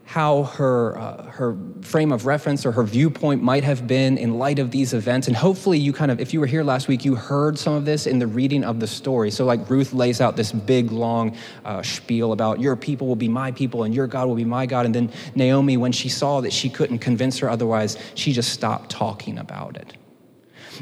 how 0.09 0.41
her, 0.43 0.97
uh, 0.97 1.23
her 1.25 1.55
frame 1.81 2.11
of 2.11 2.25
reference 2.25 2.65
or 2.65 2.71
her 2.71 2.83
viewpoint 2.83 3.43
might 3.43 3.63
have 3.63 3.85
been 3.85 4.17
in 4.17 4.39
light 4.39 4.57
of 4.57 4.71
these 4.71 4.91
events. 4.91 5.27
And 5.27 5.37
hopefully, 5.37 5.77
you 5.77 5.93
kind 5.93 6.09
of, 6.09 6.19
if 6.19 6.33
you 6.33 6.39
were 6.39 6.47
here 6.47 6.63
last 6.63 6.87
week, 6.87 7.05
you 7.05 7.13
heard 7.13 7.59
some 7.59 7.73
of 7.73 7.85
this 7.85 8.07
in 8.07 8.17
the 8.17 8.25
reading 8.25 8.63
of 8.63 8.79
the 8.79 8.87
story. 8.87 9.29
So, 9.29 9.45
like 9.45 9.69
Ruth 9.69 9.93
lays 9.93 10.19
out 10.19 10.35
this 10.35 10.51
big, 10.51 10.91
long 10.91 11.37
uh, 11.63 11.83
spiel 11.83 12.31
about 12.31 12.59
your 12.59 12.75
people 12.75 13.05
will 13.05 13.15
be 13.15 13.27
my 13.27 13.51
people 13.51 13.83
and 13.83 13.93
your 13.93 14.07
God 14.07 14.27
will 14.27 14.35
be 14.35 14.45
my 14.45 14.65
God. 14.65 14.87
And 14.87 14.95
then 14.95 15.11
Naomi, 15.35 15.77
when 15.77 15.91
she 15.91 16.09
saw 16.09 16.41
that 16.41 16.53
she 16.53 16.71
couldn't 16.71 16.99
convince 16.99 17.37
her 17.37 17.49
otherwise, 17.49 17.95
she 18.15 18.33
just 18.33 18.51
stopped 18.51 18.89
talking 18.89 19.37
about 19.37 19.77
it. 19.77 19.93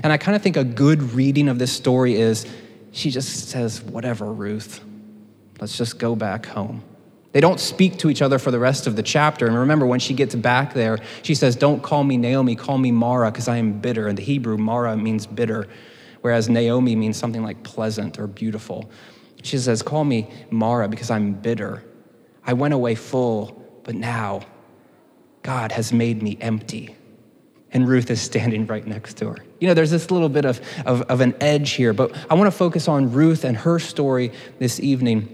And 0.03 0.13
I 0.13 0.17
kind 0.17 0.38
of 0.38 0.41
think 0.41 0.55
a 0.55 0.63
good 0.63 1.01
reading 1.01 1.50
of 1.50 1.60
this 1.60 1.74
story 1.74 2.15
is 2.15 2.46
she 2.97 3.11
just 3.11 3.49
says, 3.49 3.81
Whatever, 3.81 4.33
Ruth, 4.33 4.83
let's 5.61 5.77
just 5.77 5.99
go 5.99 6.15
back 6.15 6.47
home. 6.47 6.83
They 7.31 7.41
don't 7.41 7.59
speak 7.59 7.99
to 7.99 8.09
each 8.09 8.23
other 8.23 8.39
for 8.39 8.49
the 8.49 8.57
rest 8.57 8.87
of 8.87 8.95
the 8.95 9.03
chapter. 9.03 9.45
And 9.45 9.55
remember, 9.55 9.85
when 9.85 9.99
she 9.99 10.15
gets 10.15 10.33
back 10.33 10.73
there, 10.73 10.97
she 11.21 11.35
says, 11.35 11.55
Don't 11.55 11.83
call 11.83 12.03
me 12.03 12.17
Naomi, 12.17 12.55
call 12.55 12.79
me 12.79 12.91
Mara, 12.91 13.31
because 13.31 13.47
I 13.47 13.57
am 13.57 13.79
bitter. 13.79 14.07
In 14.07 14.15
the 14.15 14.23
Hebrew, 14.23 14.57
Mara 14.57 14.97
means 14.97 15.27
bitter, 15.27 15.67
whereas 16.21 16.49
Naomi 16.49 16.95
means 16.95 17.17
something 17.17 17.43
like 17.43 17.61
pleasant 17.61 18.17
or 18.17 18.25
beautiful. 18.25 18.89
She 19.43 19.59
says, 19.59 19.83
Call 19.83 20.03
me 20.03 20.31
Mara, 20.49 20.87
because 20.87 21.11
I'm 21.11 21.33
bitter. 21.33 21.83
I 22.43 22.53
went 22.53 22.73
away 22.73 22.95
full, 22.95 23.63
but 23.83 23.93
now 23.93 24.41
God 25.43 25.71
has 25.71 25.93
made 25.93 26.23
me 26.23 26.35
empty 26.41 26.96
and 27.74 27.88
Ruth 27.88 28.09
is 28.09 28.21
standing 28.21 28.65
right 28.65 28.86
next 28.86 29.17
to 29.17 29.29
her. 29.29 29.38
You 29.59 29.67
know, 29.67 29.74
there's 29.74 29.91
this 29.91 30.12
little 30.12 30.29
bit 30.29 30.45
of, 30.45 30.62
of, 30.86 31.01
of 31.03 31.21
an 31.21 31.36
edge 31.41 31.71
here, 31.71 31.93
but 31.93 32.15
I 32.29 32.36
want 32.36 32.51
to 32.51 32.57
focus 32.57 32.88
on 32.88 33.12
Ruth 33.12 33.43
and 33.43 33.57
her 33.57 33.79
story 33.79 34.31
this 34.59 34.79
evening. 34.79 35.33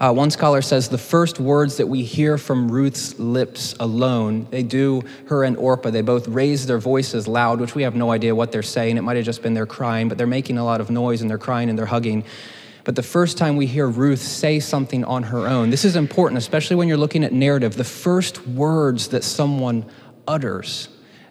Uh, 0.00 0.12
one 0.12 0.30
scholar 0.30 0.60
says 0.60 0.88
the 0.88 0.98
first 0.98 1.38
words 1.38 1.76
that 1.76 1.86
we 1.86 2.02
hear 2.02 2.36
from 2.36 2.70
Ruth's 2.70 3.18
lips 3.18 3.74
alone, 3.78 4.46
they 4.50 4.62
do 4.62 5.02
her 5.26 5.44
and 5.44 5.56
Orpah, 5.56 5.90
they 5.90 6.02
both 6.02 6.26
raise 6.26 6.66
their 6.66 6.78
voices 6.78 7.28
loud, 7.28 7.60
which 7.60 7.74
we 7.74 7.82
have 7.84 7.94
no 7.94 8.10
idea 8.10 8.34
what 8.34 8.50
they're 8.50 8.62
saying. 8.62 8.96
It 8.96 9.02
might 9.02 9.16
have 9.16 9.24
just 9.24 9.42
been 9.42 9.54
their 9.54 9.66
crying, 9.66 10.08
but 10.08 10.18
they're 10.18 10.26
making 10.26 10.58
a 10.58 10.64
lot 10.64 10.80
of 10.80 10.90
noise 10.90 11.20
and 11.20 11.30
they're 11.30 11.38
crying 11.38 11.68
and 11.68 11.78
they're 11.78 11.86
hugging. 11.86 12.24
But 12.82 12.96
the 12.96 13.02
first 13.02 13.38
time 13.38 13.56
we 13.56 13.66
hear 13.66 13.86
Ruth 13.86 14.20
say 14.20 14.58
something 14.60 15.04
on 15.04 15.22
her 15.24 15.46
own, 15.46 15.70
this 15.70 15.84
is 15.84 15.96
important, 15.96 16.38
especially 16.38 16.76
when 16.76 16.88
you're 16.88 16.98
looking 16.98 17.24
at 17.24 17.32
narrative. 17.32 17.76
The 17.76 17.84
first 17.84 18.46
words 18.46 19.08
that 19.08 19.24
someone 19.24 19.86
utters 20.26 20.88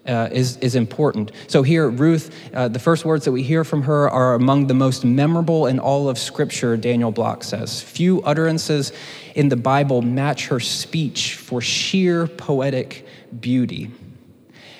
uh, 0.07 0.29
is, 0.31 0.57
is 0.57 0.75
important. 0.75 1.31
So 1.47 1.63
here, 1.63 1.89
Ruth, 1.89 2.35
uh, 2.53 2.67
the 2.67 2.79
first 2.79 3.05
words 3.05 3.25
that 3.25 3.31
we 3.31 3.43
hear 3.43 3.63
from 3.63 3.83
her 3.83 4.09
are 4.09 4.33
among 4.35 4.67
the 4.67 4.73
most 4.73 5.05
memorable 5.05 5.67
in 5.67 5.79
all 5.79 6.09
of 6.09 6.17
Scripture, 6.17 6.75
Daniel 6.77 7.11
Block 7.11 7.43
says. 7.43 7.81
Few 7.81 8.21
utterances 8.23 8.91
in 9.35 9.49
the 9.49 9.55
Bible 9.55 10.01
match 10.01 10.47
her 10.47 10.59
speech 10.59 11.35
for 11.35 11.61
sheer 11.61 12.27
poetic 12.27 13.05
beauty 13.39 13.91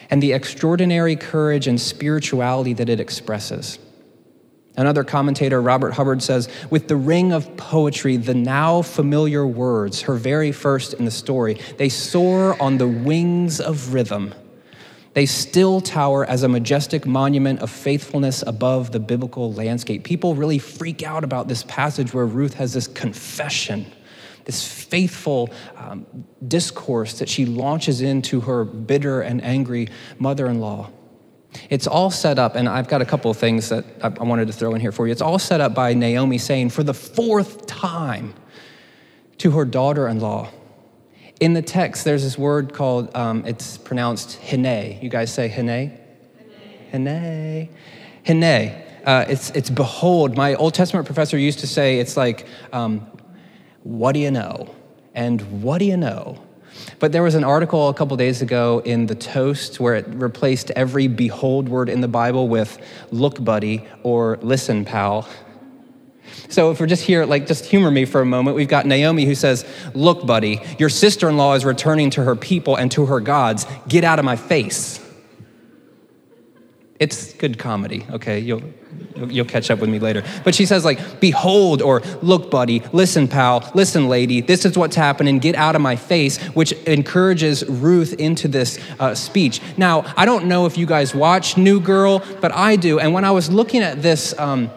and 0.10 0.22
the 0.22 0.34
extraordinary 0.34 1.16
courage 1.16 1.68
and 1.68 1.80
spirituality 1.80 2.74
that 2.74 2.90
it 2.90 3.00
expresses. 3.00 3.80
Another 4.76 5.04
commentator, 5.04 5.62
Robert 5.62 5.92
Hubbard, 5.92 6.22
says, 6.22 6.50
with 6.70 6.88
the 6.88 6.96
ring 6.96 7.32
of 7.32 7.56
poetry, 7.58 8.18
the 8.18 8.34
now 8.34 8.82
familiar 8.82 9.46
words, 9.46 10.02
her 10.02 10.16
very 10.16 10.52
first 10.52 10.96
in 10.96 11.06
the 11.06 11.12
story, 11.12 11.60
they 11.78 11.90
soar 11.90 12.60
on 12.62 12.78
the 12.78 12.88
wings 12.88 13.60
of 13.62 13.94
rhythm 13.94 14.34
they 15.14 15.26
still 15.26 15.80
tower 15.80 16.26
as 16.26 16.44
a 16.44 16.50
majestic 16.50 17.06
monument 17.06 17.60
of 17.60 17.70
faithfulness 17.70 18.44
above 18.46 18.92
the 18.92 19.00
biblical 19.00 19.54
landscape. 19.54 20.04
People 20.04 20.36
really 20.36 20.60
freak 20.60 21.04
out 21.04 21.24
about 21.24 21.48
this 21.48 21.64
passage 21.64 22.14
where 22.14 22.26
Ruth 22.26 22.56
has 22.56 22.74
this 22.74 22.88
confession, 22.88 23.86
this 24.46 24.68
faithful 24.68 25.52
um, 25.76 26.06
discourse 26.48 27.20
that 27.20 27.30
she 27.30 27.46
launches 27.46 28.02
into 28.02 28.42
her 28.42 28.64
bitter 28.64 29.22
and 29.22 29.44
angry 29.44 29.90
mother 30.18 30.48
in 30.48 30.60
law. 30.60 30.90
It's 31.70 31.86
all 31.86 32.10
set 32.10 32.40
up, 32.40 32.56
and 32.56 32.68
I've 32.68 32.88
got 32.88 33.04
a 33.04 33.06
couple 33.06 33.30
of 33.30 33.38
things 33.38 33.70
that 33.70 33.86
I 34.02 34.10
wanted 34.10 34.48
to 34.48 34.54
throw 34.54 34.74
in 34.74 34.82
here 34.82 34.92
for 34.92 35.06
you. 35.06 35.12
It's 35.12 35.22
all 35.22 35.38
set 35.38 35.62
up 35.62 35.76
by 35.76 35.94
Naomi 35.94 36.40
saying, 36.40 36.72
for 36.72 36.82
the 36.82 36.96
fourth 36.96 37.68
time 37.68 38.34
to 39.38 39.52
her 39.52 39.64
daughter 39.64 40.08
in 40.08 40.20
law, 40.20 40.50
in 41.44 41.54
the 41.54 41.62
text, 41.62 42.06
there's 42.06 42.24
this 42.24 42.38
word 42.38 42.74
called, 42.74 43.14
um, 43.16 43.46
it's 43.46 43.78
pronounced 43.78 44.40
hene. 44.40 45.02
You 45.02 45.10
guys 45.10 45.34
say 45.34 45.50
hene? 45.50 45.92
Hene. 46.94 47.70
Hene. 48.26 48.84
Uh, 49.06 49.26
it's, 49.28 49.50
it's 49.50 49.70
behold. 49.70 50.38
My 50.38 50.56
Old 50.56 50.74
Testament 50.74 51.06
professor 51.06 51.38
used 51.38 51.60
to 51.60 51.68
say 51.68 52.00
it's 52.00 52.16
like, 52.16 52.48
um, 52.72 53.06
what 53.84 54.14
do 54.14 54.20
you 54.20 54.32
know? 54.32 54.74
And 55.14 55.62
what 55.62 55.80
do 55.80 55.86
you 55.86 55.98
know? 55.98 56.42
But 57.00 57.12
there 57.12 57.24
was 57.24 57.36
an 57.36 57.44
article 57.44 57.90
a 57.90 57.94
couple 57.94 58.16
days 58.16 58.42
ago 58.42 58.82
in 58.86 59.08
the 59.08 59.16
Toast 59.16 59.82
where 59.82 59.96
it 59.96 60.08
replaced 60.08 60.72
every 60.72 61.10
behold 61.10 61.68
word 61.68 61.90
in 61.90 62.00
the 62.00 62.08
Bible 62.08 62.48
with 62.48 62.78
look, 63.12 63.44
buddy, 63.44 63.86
or 64.04 64.40
listen, 64.42 64.86
pal. 64.86 65.28
So 66.50 66.72
if 66.72 66.80
we're 66.80 66.88
just 66.88 67.04
here, 67.04 67.26
like, 67.26 67.48
just 67.48 67.66
humor 67.66 67.92
me 67.92 68.06
for 68.06 68.22
a 68.22 68.26
moment, 68.26 68.56
we've 68.56 68.68
got 68.68 68.86
Naomi 68.86 69.26
who 69.26 69.36
says, 69.36 69.66
Look, 69.94 70.26
buddy, 70.26 70.62
your 70.78 70.90
sister 70.90 71.30
in 71.30 71.38
law 71.38 71.54
is 71.54 71.66
returning 71.66 72.10
to 72.12 72.24
her 72.24 72.36
people 72.36 72.76
and 72.76 72.92
to 72.92 73.06
her 73.06 73.20
gods. 73.20 73.66
Get 73.88 74.04
out 74.04 74.20
of 74.20 74.26
my 74.26 74.36
face. 74.36 75.00
It's 77.00 77.34
good 77.34 77.58
comedy, 77.58 78.06
okay? 78.12 78.40
You'll, 78.40 78.62
you'll 79.28 79.46
catch 79.46 79.70
up 79.72 79.80
with 79.80 79.90
me 79.90 80.00
later. 80.00 80.24
But 80.44 80.56
she 80.56 80.66
says, 80.66 80.86
like, 80.86 81.20
behold, 81.20 81.82
or 81.82 82.02
look, 82.22 82.50
buddy, 82.52 82.82
listen, 82.94 83.28
pal, 83.28 83.70
listen, 83.74 84.08
lady, 84.08 84.42
this 84.42 84.64
is 84.64 84.78
what's 84.78 84.96
happening, 84.96 85.40
get 85.40 85.56
out 85.56 85.76
of 85.76 85.82
my 85.82 85.96
face, 85.96 86.38
which 86.54 86.72
encourages 86.84 87.66
Ruth 87.68 88.14
into 88.14 88.48
this 88.48 88.80
uh, 89.00 89.16
speech. 89.16 89.60
Now, 89.76 90.06
I 90.16 90.24
don't 90.26 90.46
know 90.46 90.66
if 90.66 90.78
you 90.78 90.86
guys 90.86 91.16
watch 91.16 91.58
New 91.58 91.82
Girl, 91.82 92.24
but 92.40 92.54
I 92.54 92.76
do. 92.76 93.00
And 93.00 93.14
when 93.14 93.26
I 93.26 93.32
was 93.32 93.52
looking 93.52 93.82
at 93.82 94.02
this, 94.02 94.38
um, 94.40 94.70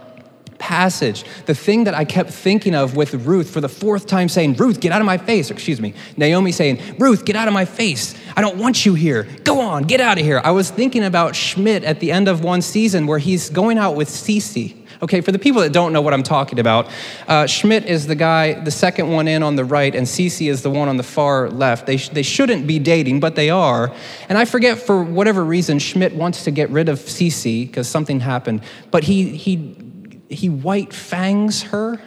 passage, 0.59 1.25
the 1.47 1.55
thing 1.55 1.85
that 1.85 1.95
I 1.95 2.05
kept 2.05 2.31
thinking 2.31 2.75
of 2.75 2.97
with 2.97 3.15
Ruth 3.15 3.51
for 3.51 3.61
the 3.61 3.69
fourth 3.69 4.07
time 4.07 4.29
saying, 4.29 4.55
Ruth, 4.55 4.81
get 4.81 4.93
out 4.93 5.01
of 5.01 5.07
my 5.07 5.19
face. 5.19 5.51
excuse 5.51 5.81
me, 5.81 5.95
Naomi 6.17 6.53
saying, 6.53 6.97
Ruth, 6.99 7.25
get 7.25 7.37
out 7.37 7.49
of 7.49 7.55
my 7.55 7.65
face. 7.65 8.15
I 8.37 8.41
don't 8.41 8.59
want 8.59 8.85
you 8.85 8.95
here. 8.95 9.25
Go 9.45 9.61
on, 9.61 9.85
get 9.85 10.01
out 10.01 10.19
of 10.19 10.25
here. 10.25 10.41
I 10.45 10.51
was 10.51 10.71
thinking 10.71 11.05
about 11.05 11.35
Schmidt 11.35 11.85
at 11.85 12.01
the 12.01 12.13
end 12.13 12.29
of 12.29 12.43
one 12.43 12.63
season 12.63 13.07
where 13.07 13.19
he's 13.19 13.51
going 13.51 13.79
out 13.79 13.97
with 13.97 14.09
Cece. 14.09 14.77
Okay, 15.03 15.21
for 15.21 15.31
the 15.31 15.39
people 15.39 15.61
that 15.61 15.73
don't 15.73 15.93
know 15.93 16.01
what 16.01 16.15
I'm 16.15 16.23
talking 16.23 16.59
about, 16.59 16.89
uh, 17.29 17.47
Schmidt 17.47 17.85
is 17.85 18.07
the 18.07 18.15
guy, 18.15 18.55
the 18.55 18.71
second 18.71 19.11
one 19.11 19.29
in 19.29 19.43
on 19.43 19.57
the 19.57 19.65
right, 19.65 19.95
and 19.95 20.07
Cece 20.07 20.49
is 20.49 20.63
the 20.63 20.71
one 20.71 20.89
on 20.89 20.97
the 20.97 21.03
far 21.03 21.51
left. 21.51 21.87
They, 21.87 21.99
sh- 21.99 22.09
they 22.09 22.23
shouldn't 22.23 22.67
be 22.67 22.79
dating, 22.79 23.21
but 23.21 23.37
they 23.37 23.51
are. 23.51 23.93
And 24.29 24.39
I 24.39 24.47
forget 24.47 24.79
for 24.79 25.03
whatever 25.03 25.45
reason, 25.45 25.79
Schmidt 25.79 26.15
wants 26.15 26.45
to 26.45 26.51
get 26.51 26.71
rid 26.71 26.89
of 26.89 26.99
Cece 26.99 27.67
because 27.67 27.89
something 27.89 28.21
happened, 28.21 28.63
but 28.91 29.05
he, 29.05 29.37
he 29.37 29.77
he 30.29 30.49
white 30.49 30.93
fangs 30.93 31.65
her. 31.65 32.01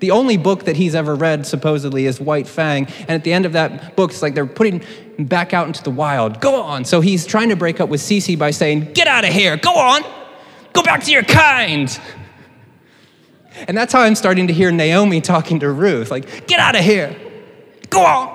The 0.00 0.10
only 0.10 0.36
book 0.36 0.64
that 0.64 0.76
he's 0.76 0.94
ever 0.94 1.14
read, 1.14 1.46
supposedly, 1.46 2.06
is 2.06 2.20
White 2.20 2.46
Fang. 2.46 2.86
And 3.00 3.10
at 3.10 3.24
the 3.24 3.32
end 3.32 3.46
of 3.46 3.52
that 3.52 3.96
book, 3.96 4.10
it's 4.10 4.20
like 4.20 4.34
they're 4.34 4.44
putting 4.44 4.80
him 4.80 5.24
back 5.24 5.54
out 5.54 5.66
into 5.66 5.82
the 5.82 5.90
wild. 5.90 6.40
Go 6.40 6.60
on. 6.62 6.84
So 6.84 7.00
he's 7.00 7.24
trying 7.24 7.48
to 7.48 7.56
break 7.56 7.80
up 7.80 7.88
with 7.88 8.00
Cece 8.00 8.38
by 8.38 8.50
saying, 8.50 8.92
Get 8.92 9.06
out 9.06 9.24
of 9.24 9.32
here. 9.32 9.56
Go 9.56 9.74
on. 9.74 10.02
Go 10.72 10.82
back 10.82 11.04
to 11.04 11.10
your 11.10 11.22
kind. 11.22 11.98
And 13.68 13.76
that's 13.76 13.92
how 13.92 14.00
I'm 14.00 14.16
starting 14.16 14.48
to 14.48 14.52
hear 14.52 14.70
Naomi 14.72 15.20
talking 15.20 15.60
to 15.60 15.70
Ruth 15.70 16.10
like, 16.10 16.46
Get 16.48 16.60
out 16.60 16.76
of 16.76 16.84
here. 16.84 17.16
Go 17.88 18.04
on. 18.04 18.33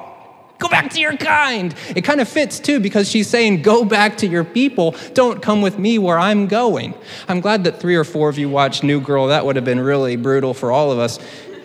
Go 0.59 0.67
back 0.67 0.91
to 0.91 0.99
your 0.99 1.15
kind. 1.15 1.73
It 1.95 2.03
kind 2.03 2.19
of 2.19 2.27
fits 2.27 2.59
too 2.59 2.81
because 2.81 3.09
she's 3.09 3.27
saying, 3.29 3.61
Go 3.61 3.85
back 3.85 4.17
to 4.17 4.27
your 4.27 4.43
people. 4.43 4.93
Don't 5.13 5.41
come 5.41 5.61
with 5.61 5.79
me 5.79 5.97
where 5.97 6.19
I'm 6.19 6.47
going. 6.47 6.93
I'm 7.29 7.39
glad 7.39 7.63
that 7.63 7.79
three 7.79 7.95
or 7.95 8.03
four 8.03 8.27
of 8.27 8.37
you 8.37 8.49
watched 8.49 8.83
New 8.83 8.99
Girl. 8.99 9.27
That 9.27 9.45
would 9.45 9.55
have 9.55 9.63
been 9.63 9.79
really 9.79 10.17
brutal 10.17 10.53
for 10.53 10.71
all 10.71 10.91
of 10.91 10.99
us. 10.99 11.17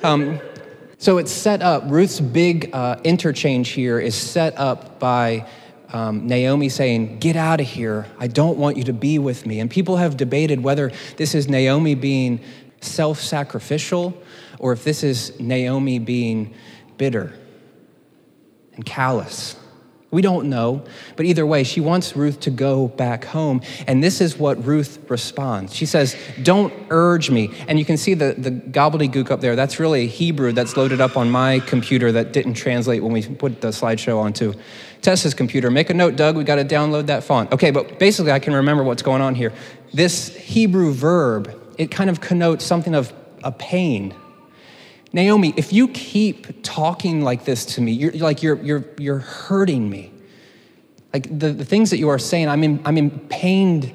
Um, 0.04 0.40
so 0.98 1.18
it's 1.18 1.32
set 1.32 1.60
up, 1.60 1.82
Ruth's 1.86 2.20
big 2.20 2.70
uh, 2.72 3.00
interchange 3.02 3.70
here 3.70 3.98
is 3.98 4.14
set 4.14 4.56
up 4.56 5.00
by 5.00 5.48
um, 5.92 6.28
Naomi 6.28 6.68
saying, 6.68 7.18
Get 7.18 7.34
out 7.34 7.60
of 7.60 7.66
here. 7.66 8.06
I 8.20 8.28
don't 8.28 8.58
want 8.58 8.76
you 8.76 8.84
to 8.84 8.92
be 8.92 9.18
with 9.18 9.44
me. 9.44 9.58
And 9.58 9.68
people 9.68 9.96
have 9.96 10.16
debated 10.16 10.62
whether 10.62 10.92
this 11.16 11.34
is 11.34 11.48
Naomi 11.48 11.96
being 11.96 12.38
self 12.80 13.20
sacrificial 13.20 14.16
or 14.60 14.72
if 14.72 14.84
this 14.84 15.02
is 15.02 15.38
Naomi 15.40 15.98
being 15.98 16.54
bitter 16.96 17.32
and 18.74 18.84
callous. 18.84 19.56
We 20.14 20.22
don't 20.22 20.48
know, 20.48 20.84
but 21.16 21.26
either 21.26 21.44
way, 21.44 21.64
she 21.64 21.80
wants 21.80 22.14
Ruth 22.14 22.38
to 22.40 22.50
go 22.50 22.86
back 22.86 23.24
home. 23.24 23.62
And 23.88 24.00
this 24.00 24.20
is 24.20 24.38
what 24.38 24.64
Ruth 24.64 25.10
responds. 25.10 25.74
She 25.74 25.86
says, 25.86 26.14
Don't 26.40 26.72
urge 26.90 27.30
me. 27.30 27.52
And 27.66 27.80
you 27.80 27.84
can 27.84 27.96
see 27.96 28.14
the, 28.14 28.32
the 28.38 28.52
gobbledygook 28.52 29.32
up 29.32 29.40
there. 29.40 29.56
That's 29.56 29.80
really 29.80 30.06
Hebrew 30.06 30.52
that's 30.52 30.76
loaded 30.76 31.00
up 31.00 31.16
on 31.16 31.30
my 31.30 31.58
computer 31.58 32.12
that 32.12 32.32
didn't 32.32 32.54
translate 32.54 33.02
when 33.02 33.12
we 33.12 33.26
put 33.26 33.60
the 33.60 33.68
slideshow 33.68 34.20
onto 34.20 34.54
Tessa's 35.02 35.34
computer. 35.34 35.68
Make 35.68 35.90
a 35.90 35.94
note, 35.94 36.14
Doug, 36.14 36.36
we 36.36 36.44
got 36.44 36.56
to 36.56 36.64
download 36.64 37.06
that 37.06 37.24
font. 37.24 37.50
Okay, 37.50 37.72
but 37.72 37.98
basically, 37.98 38.30
I 38.30 38.38
can 38.38 38.54
remember 38.54 38.84
what's 38.84 39.02
going 39.02 39.20
on 39.20 39.34
here. 39.34 39.52
This 39.92 40.28
Hebrew 40.36 40.92
verb, 40.92 41.60
it 41.76 41.90
kind 41.90 42.08
of 42.08 42.20
connotes 42.20 42.64
something 42.64 42.94
of 42.94 43.12
a 43.42 43.50
pain 43.50 44.14
Naomi, 45.14 45.54
if 45.56 45.72
you 45.72 45.86
keep 45.88 46.64
talking 46.64 47.22
like 47.22 47.44
this 47.44 47.64
to 47.76 47.80
me, 47.80 47.92
you're 47.92 48.12
like 48.12 48.42
you're 48.42 48.60
you're 48.62 48.84
you're 48.98 49.20
hurting 49.20 49.88
me. 49.88 50.12
Like 51.12 51.38
the, 51.38 51.52
the 51.52 51.64
things 51.64 51.90
that 51.90 51.98
you 51.98 52.08
are 52.08 52.18
saying, 52.18 52.48
I'm 52.48 52.64
in, 52.64 52.82
I'm 52.84 52.98
in 52.98 53.10
pained 53.28 53.92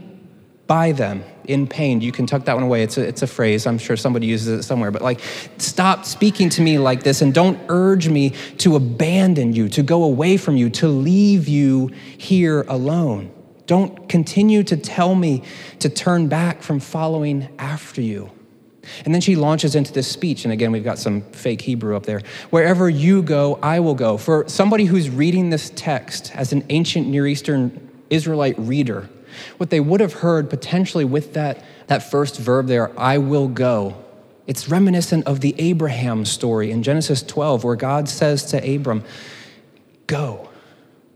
by 0.65 0.93
them. 0.93 1.25
In 1.43 1.67
pain. 1.67 1.99
You 1.99 2.13
can 2.13 2.25
tuck 2.25 2.45
that 2.45 2.53
one 2.53 2.63
away. 2.63 2.83
It's 2.83 2.97
a, 2.97 3.05
it's 3.05 3.21
a 3.21 3.27
phrase. 3.27 3.67
I'm 3.67 3.77
sure 3.79 3.97
somebody 3.97 4.27
uses 4.27 4.59
it 4.59 4.63
somewhere. 4.63 4.91
But 4.91 5.01
like, 5.01 5.19
stop 5.57 6.05
speaking 6.05 6.47
to 6.51 6.61
me 6.61 6.77
like 6.77 7.03
this 7.03 7.21
and 7.21 7.33
don't 7.33 7.59
urge 7.67 8.07
me 8.07 8.29
to 8.59 8.77
abandon 8.77 9.51
you, 9.51 9.67
to 9.69 9.83
go 9.83 10.03
away 10.03 10.38
from 10.38 10.55
you, 10.55 10.69
to 10.69 10.88
leave 10.88 11.49
you 11.49 11.88
here 12.17 12.61
alone. 12.69 13.33
Don't 13.65 14.07
continue 14.07 14.63
to 14.63 14.77
tell 14.77 15.15
me 15.15 15.43
to 15.79 15.89
turn 15.89 16.27
back 16.29 16.61
from 16.61 16.79
following 16.79 17.49
after 17.57 17.99
you. 17.99 18.31
And 19.05 19.13
then 19.13 19.22
she 19.22 19.36
launches 19.36 19.75
into 19.75 19.93
this 19.93 20.08
speech, 20.08 20.43
and 20.43 20.53
again, 20.53 20.72
we've 20.72 20.84
got 20.84 21.00
some 21.00 21.22
fake 21.22 21.62
Hebrew 21.62 21.96
up 21.96 22.05
there. 22.05 22.22
Wherever 22.50 22.89
you 22.89 23.22
go, 23.22 23.60
I 23.62 23.79
will 23.79 23.96
go. 23.96 24.17
For 24.17 24.48
somebody 24.48 24.86
who's 24.86 25.10
reading 25.10 25.50
this 25.50 25.72
text 25.75 26.31
as 26.36 26.53
an 26.53 26.65
ancient 26.69 27.08
Near 27.08 27.27
Eastern 27.27 27.89
Israelite 28.10 28.58
reader, 28.58 29.10
what 29.58 29.69
they 29.69 29.79
would 29.79 30.01
have 30.01 30.13
heard 30.13 30.50
potentially 30.50 31.05
with 31.05 31.34
that, 31.34 31.63
that 31.88 32.10
first 32.10 32.38
verb 32.38 32.67
there, 32.67 32.98
I 33.00 33.17
will 33.17 33.48
go, 33.48 33.96
it's 34.48 34.67
reminiscent 34.67 35.27
of 35.27 35.41
the 35.41 35.53
Abraham 35.60 36.25
story 36.25 36.72
in 36.72 36.81
Genesis 36.81 37.22
12, 37.22 37.63
where 37.63 37.75
God 37.75 38.10
says 38.10 38.46
to 38.46 38.75
Abram, 38.75 39.03
Go 40.08 40.50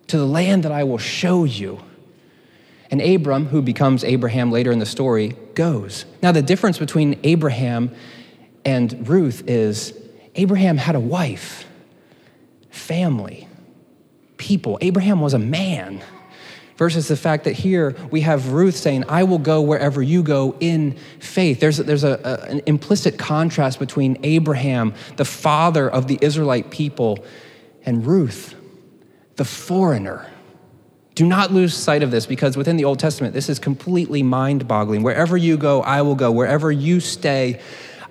to 0.06 0.18
the 0.18 0.26
land 0.26 0.64
that 0.64 0.72
I 0.72 0.84
will 0.84 1.00
show 1.00 1.44
you. 1.44 1.80
And 2.94 3.02
Abram, 3.02 3.48
who 3.48 3.64
becomes 3.64 4.04
Abraham 4.04 4.52
later 4.52 4.72
in 4.72 4.78
the 4.78 4.86
story, 4.86 5.36
goes. 5.56 6.06
Now, 6.22 6.32
the 6.32 6.44
difference 6.44 6.78
between 6.78 7.20
Abraham 7.24 7.90
and 8.66 9.10
Ruth 9.10 9.42
is 9.48 10.00
Abraham 10.36 10.78
had 10.78 10.94
a 10.94 11.00
wife, 11.00 11.66
family, 12.70 13.48
people. 14.38 14.78
Abraham 14.80 15.22
was 15.22 15.34
a 15.34 15.40
man. 15.40 16.04
Versus 16.78 17.08
the 17.08 17.18
fact 17.18 17.46
that 17.46 17.54
here 17.54 17.96
we 18.12 18.22
have 18.22 18.52
Ruth 18.52 18.76
saying, 18.76 19.06
I 19.10 19.24
will 19.24 19.40
go 19.40 19.64
wherever 19.64 20.04
you 20.04 20.22
go 20.22 20.56
in 20.60 20.96
faith. 21.20 21.60
There's, 21.60 21.78
there's 21.78 22.04
a, 22.04 22.20
a, 22.24 22.52
an 22.52 22.62
implicit 22.68 23.18
contrast 23.18 23.80
between 23.80 24.20
Abraham, 24.22 24.94
the 25.16 25.26
father 25.26 25.90
of 25.90 26.08
the 26.08 26.20
Israelite 26.22 26.70
people, 26.70 27.26
and 27.88 28.06
Ruth, 28.06 28.54
the 29.38 29.46
foreigner 29.46 30.30
do 31.16 31.26
not 31.26 31.52
lose 31.52 31.76
sight 31.76 32.02
of 32.02 32.12
this 32.12 32.26
because 32.26 32.58
within 32.58 32.78
the 32.78 32.86
Old 32.86 33.00
Testament, 33.00 33.34
this 33.34 33.50
is 33.50 33.60
completely 33.60 34.24
mind 34.24 34.68
boggling. 34.68 35.04
Wherever 35.04 35.38
you 35.38 35.58
go, 35.58 35.82
I 35.82 36.02
will 36.02 36.16
go. 36.16 36.32
Wherever 36.32 36.72
you 36.72 37.00
stay, 37.00 37.62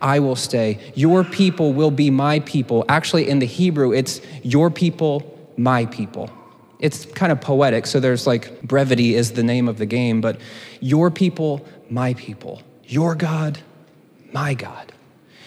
I 0.00 0.20
will 0.20 0.36
stay. 0.36 0.78
Your 0.94 1.24
people 1.24 1.72
will 1.72 1.90
be 1.90 2.10
my 2.10 2.40
people. 2.40 2.84
Actually, 2.88 3.28
in 3.28 3.38
the 3.38 3.46
Hebrew, 3.46 3.92
it's 3.92 4.20
your 4.42 4.70
people, 4.70 5.38
my 5.56 5.86
people. 5.86 6.30
It's 6.78 7.06
kind 7.06 7.30
of 7.30 7.40
poetic, 7.40 7.86
so 7.86 8.00
there's 8.00 8.26
like 8.26 8.60
brevity 8.62 9.14
is 9.14 9.32
the 9.32 9.44
name 9.44 9.68
of 9.68 9.78
the 9.78 9.86
game, 9.86 10.20
but 10.20 10.40
your 10.80 11.10
people, 11.10 11.64
my 11.88 12.14
people. 12.14 12.60
Your 12.84 13.14
God, 13.14 13.60
my 14.32 14.54
God. 14.54 14.92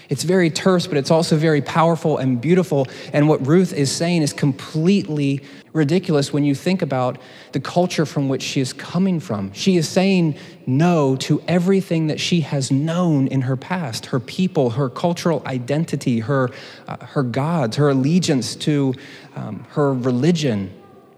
It's 0.07 0.23
very 0.23 0.49
terse, 0.49 0.87
but 0.87 0.97
it's 0.97 1.11
also 1.11 1.35
very 1.35 1.61
powerful 1.61 2.17
and 2.17 2.39
beautiful. 2.39 2.87
And 3.11 3.27
what 3.27 3.45
Ruth 3.45 3.73
is 3.73 3.91
saying 3.91 4.21
is 4.21 4.33
completely 4.33 5.41
ridiculous 5.75 6.31
when 6.31 6.45
you 6.45 6.55
think 6.55 6.81
about 6.81 7.17
the 7.51 7.59
culture 7.59 8.05
from 8.05 8.29
which 8.29 8.41
she 8.41 8.61
is 8.61 8.71
coming 8.73 9.19
from. 9.19 9.51
She 9.53 9.75
is 9.75 9.87
saying 9.87 10.37
no 10.65 11.17
to 11.17 11.43
everything 11.47 12.07
that 12.07 12.19
she 12.19 12.41
has 12.41 12.71
known 12.71 13.27
in 13.27 13.41
her 13.41 13.57
past 13.57 14.07
her 14.07 14.19
people, 14.19 14.71
her 14.71 14.89
cultural 14.89 15.43
identity, 15.45 16.19
her, 16.19 16.49
uh, 16.87 17.05
her 17.05 17.23
gods, 17.23 17.75
her 17.75 17.89
allegiance 17.89 18.55
to 18.55 18.95
um, 19.35 19.65
her 19.71 19.93
religion. 19.93 20.73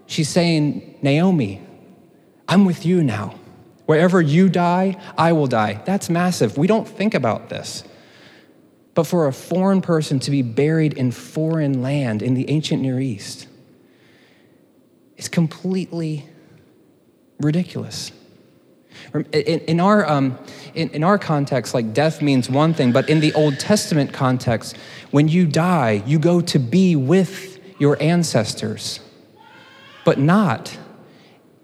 She's 0.06 0.28
saying, 0.28 0.98
Naomi, 1.02 1.62
I'm 2.48 2.64
with 2.64 2.84
you 2.84 3.04
now. 3.04 3.36
Wherever 3.86 4.20
you 4.20 4.48
die, 4.48 5.00
I 5.16 5.32
will 5.32 5.46
die. 5.46 5.80
That's 5.86 6.10
massive. 6.10 6.58
We 6.58 6.66
don't 6.66 6.86
think 6.86 7.14
about 7.14 7.48
this. 7.48 7.84
But 8.94 9.04
for 9.06 9.28
a 9.28 9.32
foreign 9.32 9.80
person 9.80 10.18
to 10.20 10.30
be 10.30 10.42
buried 10.42 10.94
in 10.94 11.12
foreign 11.12 11.80
land 11.80 12.22
in 12.22 12.34
the 12.34 12.50
ancient 12.50 12.82
Near 12.82 12.98
East 12.98 13.47
is 15.18 15.28
completely 15.28 16.24
ridiculous. 17.40 18.12
In, 19.14 19.24
in 19.60 19.80
our, 19.80 20.08
um, 20.08 20.38
in, 20.74 20.88
in 20.90 21.04
our 21.04 21.18
context, 21.18 21.74
like 21.74 21.92
death 21.92 22.22
means 22.22 22.48
one 22.48 22.72
thing, 22.72 22.92
but 22.92 23.08
in 23.08 23.20
the 23.20 23.32
Old 23.34 23.58
Testament 23.58 24.12
context, 24.12 24.76
when 25.10 25.28
you 25.28 25.46
die, 25.46 26.02
you 26.06 26.18
go 26.18 26.40
to 26.40 26.58
be 26.58 26.96
with 26.96 27.58
your 27.78 28.00
ancestors, 28.02 29.00
but 30.04 30.18
not 30.18 30.76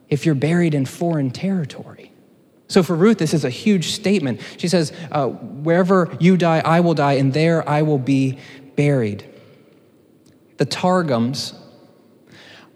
if 0.09 0.27
you're 0.27 0.35
buried 0.35 0.75
in 0.75 0.87
foreign 0.87 1.31
territory. 1.31 2.13
So 2.69 2.83
for 2.83 2.95
Ruth, 2.95 3.19
this 3.19 3.35
is 3.35 3.45
a 3.45 3.51
huge 3.51 3.93
statement. 3.93 4.41
She 4.59 4.69
says, 4.69 4.93
uh, 5.11 5.29
Wherever 5.29 6.17
you 6.21 6.37
die, 6.37 6.61
I 6.65 6.81
will 6.81 6.95
die, 6.95 7.15
and 7.15 7.33
there 7.33 7.69
I 7.69 7.83
will 7.83 7.99
be 7.99 8.39
buried. 8.77 9.25
The 10.57 10.65
Targums 10.65 11.55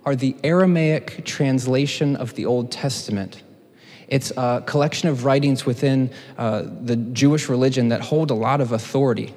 are 0.09 0.17
the 0.17 0.35
Aramaic 0.43 1.23
translation 1.27 2.17
of 2.17 2.35
the 2.35 2.47
Old 2.47 2.73
Testament. 2.73 3.43
It's 4.09 4.31
a 4.39 4.63
collection 4.65 5.11
of 5.11 5.27
writings 5.27 5.67
within 5.67 6.11
uh, 6.39 6.63
the 6.81 6.97
Jewish 6.97 7.51
religion 7.51 7.91
that 7.91 8.01
hold 8.01 8.31
a 8.31 8.35
lot 8.35 8.63
of 8.63 8.73
authority. 8.73 9.35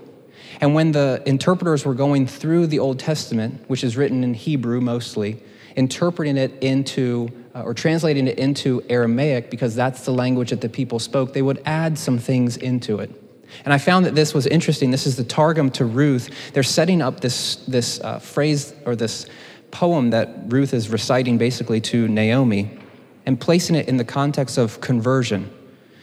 And 0.61 0.73
when 0.73 0.93
the 0.93 1.21
interpreters 1.25 1.83
were 1.83 1.93
going 1.93 2.25
through 2.25 2.67
the 2.67 2.79
Old 2.79 2.99
Testament, 2.99 3.65
which 3.67 3.83
is 3.83 3.97
written 3.97 4.23
in 4.23 4.33
Hebrew 4.33 4.79
mostly, 4.79 5.43
interpreting 5.75 6.37
it 6.37 6.53
into 6.63 7.27
uh, 7.53 7.63
or 7.63 7.73
translating 7.73 8.29
it 8.29 8.39
into 8.39 8.81
Aramaic 8.87 9.51
because 9.51 9.75
that's 9.75 10.05
the 10.05 10.13
language 10.13 10.51
that 10.51 10.61
the 10.61 10.69
people 10.69 10.99
spoke, 10.99 11.33
they 11.33 11.41
would 11.41 11.61
add 11.65 11.97
some 11.97 12.17
things 12.17 12.55
into 12.55 12.99
it. 12.99 13.11
And 13.65 13.73
I 13.73 13.77
found 13.77 14.05
that 14.05 14.15
this 14.15 14.33
was 14.33 14.47
interesting. 14.47 14.89
This 14.89 15.05
is 15.05 15.17
the 15.17 15.25
Targum 15.25 15.69
to 15.71 15.83
Ruth. 15.83 16.29
They're 16.53 16.63
setting 16.63 17.01
up 17.01 17.19
this, 17.19 17.57
this 17.67 17.99
uh, 17.99 18.19
phrase 18.19 18.73
or 18.85 18.95
this 18.95 19.25
poem 19.71 20.09
that 20.11 20.29
Ruth 20.47 20.73
is 20.73 20.89
reciting 20.89 21.37
basically 21.37 21.81
to 21.81 22.07
Naomi 22.07 22.77
and 23.25 23.39
placing 23.39 23.75
it 23.75 23.87
in 23.87 23.97
the 23.97 24.05
context 24.05 24.57
of 24.57 24.81
conversion. 24.81 25.51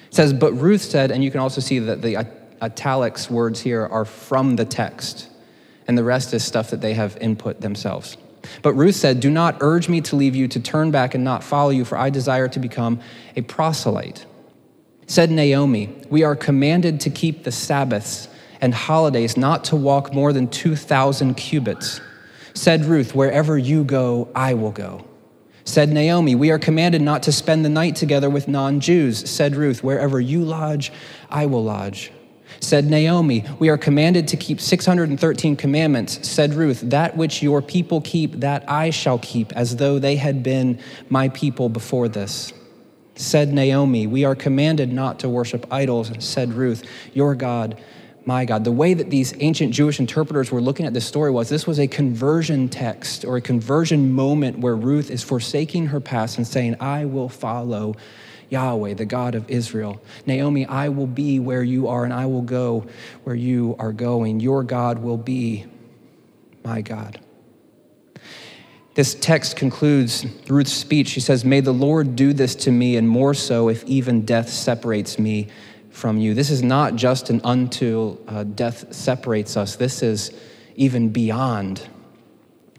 It 0.08 0.14
says, 0.14 0.32
But 0.32 0.52
Ruth 0.52 0.82
said, 0.82 1.10
and 1.10 1.22
you 1.22 1.30
can 1.30 1.40
also 1.40 1.60
see 1.60 1.78
that 1.78 2.02
the 2.02 2.26
italics 2.62 3.30
words 3.30 3.60
here 3.60 3.86
are 3.86 4.04
from 4.04 4.56
the 4.56 4.64
text, 4.64 5.28
and 5.86 5.96
the 5.96 6.04
rest 6.04 6.34
is 6.34 6.44
stuff 6.44 6.70
that 6.70 6.80
they 6.80 6.94
have 6.94 7.16
input 7.20 7.60
themselves. 7.60 8.16
But 8.62 8.74
Ruth 8.74 8.94
said, 8.94 9.20
Do 9.20 9.30
not 9.30 9.58
urge 9.60 9.88
me 9.88 10.00
to 10.02 10.16
leave 10.16 10.34
you, 10.34 10.48
to 10.48 10.60
turn 10.60 10.90
back 10.90 11.14
and 11.14 11.24
not 11.24 11.44
follow 11.44 11.70
you, 11.70 11.84
for 11.84 11.98
I 11.98 12.10
desire 12.10 12.48
to 12.48 12.58
become 12.58 13.00
a 13.36 13.42
proselyte. 13.42 14.26
Said 15.06 15.30
Naomi, 15.30 15.94
We 16.08 16.22
are 16.22 16.36
commanded 16.36 17.00
to 17.00 17.10
keep 17.10 17.44
the 17.44 17.52
Sabbaths 17.52 18.28
and 18.60 18.74
holidays, 18.74 19.36
not 19.36 19.64
to 19.64 19.76
walk 19.76 20.12
more 20.12 20.32
than 20.32 20.48
2,000 20.48 21.34
cubits. 21.34 22.00
Said 22.58 22.86
Ruth, 22.86 23.14
Wherever 23.14 23.56
you 23.56 23.84
go, 23.84 24.28
I 24.34 24.54
will 24.54 24.72
go. 24.72 25.04
Said 25.62 25.90
Naomi, 25.90 26.34
We 26.34 26.50
are 26.50 26.58
commanded 26.58 27.00
not 27.00 27.22
to 27.22 27.32
spend 27.32 27.64
the 27.64 27.68
night 27.68 27.94
together 27.94 28.28
with 28.28 28.48
non 28.48 28.80
Jews. 28.80 29.30
Said 29.30 29.54
Ruth, 29.54 29.84
Wherever 29.84 30.20
you 30.20 30.42
lodge, 30.42 30.90
I 31.30 31.46
will 31.46 31.62
lodge. 31.62 32.10
Said 32.58 32.86
Naomi, 32.86 33.44
We 33.60 33.68
are 33.68 33.78
commanded 33.78 34.26
to 34.28 34.36
keep 34.36 34.60
613 34.60 35.54
commandments. 35.54 36.28
Said 36.28 36.52
Ruth, 36.52 36.80
That 36.80 37.16
which 37.16 37.44
your 37.44 37.62
people 37.62 38.00
keep, 38.00 38.40
that 38.40 38.68
I 38.68 38.90
shall 38.90 39.20
keep, 39.20 39.52
as 39.52 39.76
though 39.76 40.00
they 40.00 40.16
had 40.16 40.42
been 40.42 40.80
my 41.08 41.28
people 41.28 41.68
before 41.68 42.08
this. 42.08 42.52
Said 43.14 43.52
Naomi, 43.52 44.08
We 44.08 44.24
are 44.24 44.34
commanded 44.34 44.92
not 44.92 45.20
to 45.20 45.28
worship 45.28 45.64
idols. 45.72 46.10
Said 46.18 46.54
Ruth, 46.54 46.82
Your 47.14 47.36
God, 47.36 47.80
my 48.28 48.44
God. 48.44 48.62
The 48.62 48.70
way 48.70 48.92
that 48.92 49.08
these 49.08 49.32
ancient 49.40 49.72
Jewish 49.72 49.98
interpreters 49.98 50.52
were 50.52 50.60
looking 50.60 50.84
at 50.84 50.92
this 50.92 51.06
story 51.06 51.30
was 51.30 51.48
this 51.48 51.66
was 51.66 51.80
a 51.80 51.86
conversion 51.86 52.68
text 52.68 53.24
or 53.24 53.38
a 53.38 53.40
conversion 53.40 54.12
moment 54.12 54.58
where 54.58 54.76
Ruth 54.76 55.10
is 55.10 55.22
forsaking 55.22 55.86
her 55.86 55.98
past 55.98 56.36
and 56.36 56.46
saying, 56.46 56.76
I 56.78 57.06
will 57.06 57.30
follow 57.30 57.96
Yahweh, 58.50 58.92
the 58.94 59.06
God 59.06 59.34
of 59.34 59.48
Israel. 59.48 60.02
Naomi, 60.26 60.66
I 60.66 60.90
will 60.90 61.06
be 61.06 61.40
where 61.40 61.62
you 61.62 61.88
are, 61.88 62.04
and 62.04 62.12
I 62.12 62.26
will 62.26 62.42
go 62.42 62.84
where 63.24 63.34
you 63.34 63.74
are 63.78 63.92
going. 63.92 64.40
Your 64.40 64.62
God 64.62 64.98
will 64.98 65.16
be 65.16 65.64
my 66.62 66.82
God. 66.82 67.18
This 68.92 69.14
text 69.14 69.56
concludes 69.56 70.26
Ruth's 70.48 70.72
speech. 70.72 71.08
She 71.08 71.20
says, 71.20 71.46
May 71.46 71.60
the 71.60 71.72
Lord 71.72 72.14
do 72.14 72.34
this 72.34 72.54
to 72.56 72.70
me, 72.70 72.96
and 72.96 73.08
more 73.08 73.32
so 73.32 73.70
if 73.70 73.84
even 73.84 74.26
death 74.26 74.50
separates 74.50 75.18
me 75.18 75.48
from 75.98 76.16
you. 76.16 76.32
This 76.32 76.50
is 76.50 76.62
not 76.62 76.94
just 76.94 77.28
an 77.28 77.40
until 77.44 78.18
uh, 78.28 78.44
death 78.44 78.94
separates 78.94 79.56
us, 79.56 79.76
this 79.76 80.02
is 80.02 80.30
even 80.76 81.08
beyond 81.10 81.86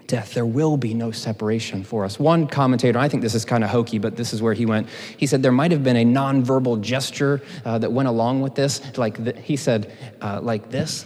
death. 0.08 0.34
There 0.34 0.46
will 0.46 0.78
be 0.78 0.94
no 0.94 1.12
separation 1.12 1.84
for 1.84 2.04
us. 2.06 2.18
One 2.18 2.48
commentator, 2.48 2.98
I 2.98 3.10
think 3.10 3.22
this 3.22 3.36
is 3.36 3.46
kind 3.46 3.64
of 3.64 3.70
hokey, 3.70 4.00
but 4.00 4.16
this 4.16 4.34
is 4.34 4.42
where 4.42 4.54
he 4.54 4.66
went. 4.66 4.88
He 5.18 5.28
said 5.28 5.44
there 5.44 5.52
might 5.52 5.72
have 5.72 5.84
been 5.84 5.98
a 5.98 6.06
nonverbal 6.06 6.82
gesture 6.82 7.42
uh, 7.64 7.78
that 7.78 7.92
went 7.92 8.08
along 8.08 8.42
with 8.42 8.56
this. 8.56 8.98
Like 8.98 9.38
he 9.38 9.56
said, 9.56 9.96
uh, 10.22 10.40
like 10.42 10.72
this. 10.72 11.06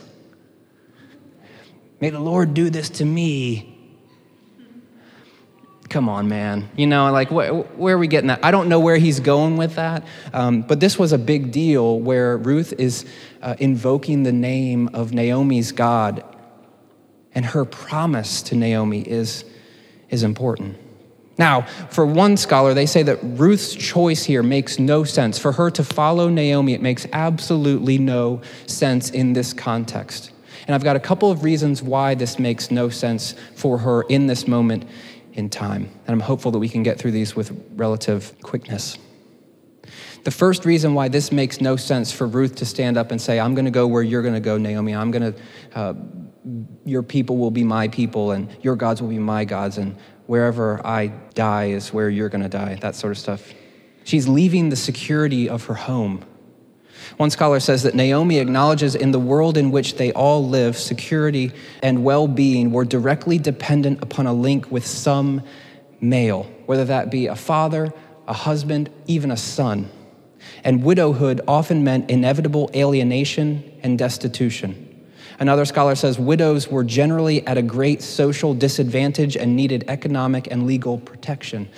May 1.99 2.11
the 2.11 2.19
Lord 2.19 2.53
do 2.53 2.69
this 2.69 2.89
to 2.91 3.05
me. 3.05 3.72
Come 5.89 6.09
on, 6.09 6.27
man. 6.27 6.69
You 6.75 6.87
know, 6.87 7.11
like, 7.11 7.29
wh- 7.29 7.79
where 7.79 7.95
are 7.95 7.97
we 7.97 8.07
getting 8.07 8.27
that? 8.27 8.43
I 8.43 8.51
don't 8.51 8.69
know 8.69 8.79
where 8.79 8.97
he's 8.97 9.19
going 9.19 9.57
with 9.57 9.75
that, 9.75 10.05
um, 10.33 10.61
but 10.61 10.79
this 10.79 10.97
was 10.97 11.11
a 11.11 11.17
big 11.17 11.51
deal 11.51 11.99
where 11.99 12.37
Ruth 12.37 12.73
is 12.77 13.05
uh, 13.41 13.55
invoking 13.59 14.23
the 14.23 14.31
name 14.31 14.89
of 14.93 15.13
Naomi's 15.13 15.71
God 15.71 16.23
and 17.35 17.45
her 17.45 17.65
promise 17.65 18.41
to 18.43 18.55
Naomi 18.55 19.01
is, 19.01 19.43
is 20.09 20.23
important. 20.23 20.77
Now, 21.37 21.61
for 21.89 22.05
one 22.05 22.37
scholar, 22.37 22.75
they 22.75 22.85
say 22.85 23.01
that 23.03 23.17
Ruth's 23.23 23.73
choice 23.73 24.23
here 24.23 24.43
makes 24.43 24.77
no 24.77 25.03
sense. 25.03 25.39
For 25.39 25.51
her 25.53 25.71
to 25.71 25.83
follow 25.83 26.29
Naomi, 26.29 26.73
it 26.73 26.81
makes 26.81 27.07
absolutely 27.11 27.97
no 27.97 28.41
sense 28.67 29.09
in 29.09 29.33
this 29.33 29.51
context. 29.51 30.31
And 30.67 30.75
I've 30.75 30.83
got 30.83 30.95
a 30.95 30.99
couple 30.99 31.31
of 31.31 31.43
reasons 31.43 31.81
why 31.81 32.13
this 32.13 32.37
makes 32.37 32.69
no 32.69 32.89
sense 32.89 33.33
for 33.55 33.79
her 33.79 34.03
in 34.03 34.27
this 34.27 34.47
moment 34.47 34.85
in 35.33 35.49
time. 35.49 35.89
And 36.07 36.13
I'm 36.13 36.19
hopeful 36.19 36.51
that 36.51 36.59
we 36.59 36.69
can 36.69 36.83
get 36.83 36.99
through 36.99 37.11
these 37.11 37.35
with 37.35 37.51
relative 37.75 38.33
quickness. 38.41 38.97
The 40.23 40.31
first 40.31 40.63
reason 40.63 40.93
why 40.93 41.09
this 41.09 41.31
makes 41.31 41.59
no 41.59 41.75
sense 41.75 42.11
for 42.11 42.25
Ruth 42.25 42.55
to 42.55 42.65
stand 42.65 42.97
up 42.97 43.11
and 43.11 43.21
say, 43.21 43.39
I'm 43.39 43.55
going 43.55 43.65
to 43.65 43.71
go 43.71 43.87
where 43.87 44.03
you're 44.03 44.21
going 44.21 44.35
to 44.35 44.39
go, 44.39 44.57
Naomi. 44.57 44.95
I'm 44.95 45.11
going 45.11 45.33
to 45.33 45.39
uh, 45.75 45.93
your 46.85 47.03
people 47.03 47.37
will 47.37 47.51
be 47.51 47.63
my 47.63 47.87
people 47.87 48.31
and 48.31 48.49
your 48.61 48.75
gods 48.75 49.01
will 49.01 49.09
be 49.09 49.19
my 49.19 49.45
gods 49.45 49.77
and 49.77 49.95
wherever 50.27 50.85
I 50.85 51.07
die 51.33 51.65
is 51.65 51.93
where 51.93 52.09
you're 52.09 52.29
going 52.29 52.43
to 52.43 52.49
die, 52.49 52.75
that 52.75 52.95
sort 52.95 53.11
of 53.11 53.17
stuff. 53.17 53.53
She's 54.03 54.27
leaving 54.27 54.69
the 54.69 54.75
security 54.75 55.49
of 55.49 55.65
her 55.65 55.73
home. 55.73 56.25
One 57.17 57.29
scholar 57.29 57.59
says 57.59 57.83
that 57.83 57.95
Naomi 57.95 58.39
acknowledges 58.39 58.95
in 58.95 59.11
the 59.11 59.19
world 59.19 59.57
in 59.57 59.71
which 59.71 59.95
they 59.95 60.11
all 60.13 60.47
live, 60.47 60.77
security 60.77 61.51
and 61.81 62.03
well 62.03 62.27
being 62.27 62.71
were 62.71 62.85
directly 62.85 63.37
dependent 63.37 64.01
upon 64.01 64.27
a 64.27 64.33
link 64.33 64.71
with 64.71 64.85
some 64.85 65.41
male, 66.01 66.43
whether 66.65 66.85
that 66.85 67.11
be 67.11 67.27
a 67.27 67.35
father, 67.35 67.93
a 68.27 68.33
husband, 68.33 68.89
even 69.07 69.31
a 69.31 69.37
son. 69.37 69.89
And 70.63 70.83
widowhood 70.83 71.41
often 71.47 71.83
meant 71.83 72.09
inevitable 72.09 72.69
alienation 72.75 73.63
and 73.81 73.97
destitution. 73.97 74.89
Another 75.39 75.65
scholar 75.65 75.95
says 75.95 76.19
widows 76.19 76.67
were 76.67 76.83
generally 76.83 77.45
at 77.47 77.57
a 77.57 77.61
great 77.61 78.01
social 78.01 78.53
disadvantage 78.53 79.35
and 79.35 79.55
needed 79.55 79.85
economic 79.87 80.47
and 80.51 80.67
legal 80.67 80.99
protection. 80.99 81.69